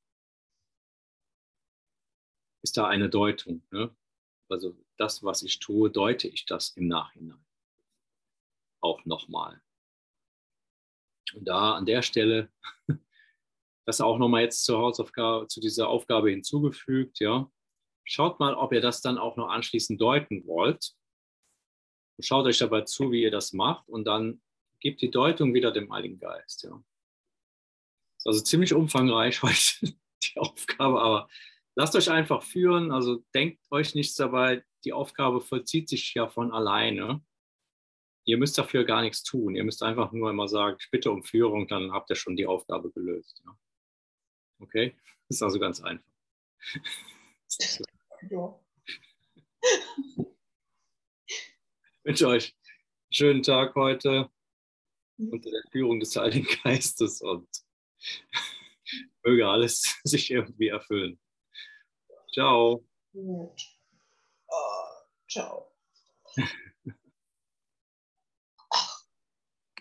[2.63, 3.61] ist da eine Deutung.
[3.71, 3.93] Ne?
[4.49, 7.42] Also das, was ich tue, deute ich das im Nachhinein
[8.83, 9.61] auch nochmal.
[11.33, 12.51] Und da an der Stelle,
[13.85, 17.49] das auch nochmal jetzt zur Hausaufgabe, zu dieser Aufgabe hinzugefügt, ja.
[18.05, 20.93] Schaut mal, ob ihr das dann auch noch anschließend deuten wollt.
[22.17, 24.41] Und schaut euch dabei zu, wie ihr das macht und dann
[24.79, 26.83] gebt die Deutung wieder dem Heiligen Geist, ja.
[28.17, 31.29] Ist also ziemlich umfangreich heute die Aufgabe, aber
[31.75, 36.51] lasst euch einfach führen, also denkt euch nichts dabei, die Aufgabe vollzieht sich ja von
[36.51, 37.21] alleine.
[38.25, 39.55] Ihr müsst dafür gar nichts tun.
[39.55, 42.45] Ihr müsst einfach nur immer sagen, ich bitte um Führung, dann habt ihr schon die
[42.45, 43.41] Aufgabe gelöst.
[43.45, 43.57] Ja.
[44.59, 44.95] Okay?
[45.27, 46.05] Das ist also ganz einfach.
[48.29, 48.57] Ja.
[50.15, 54.29] Ich wünsche euch einen schönen Tag heute
[55.17, 57.47] unter der Führung des Heiligen Geistes und
[59.23, 61.19] möge alles sich irgendwie erfüllen.
[62.31, 62.87] Ciao.
[63.13, 63.53] Oh,
[65.29, 65.71] ciao.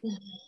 [0.04, 0.41] Mm-hmm.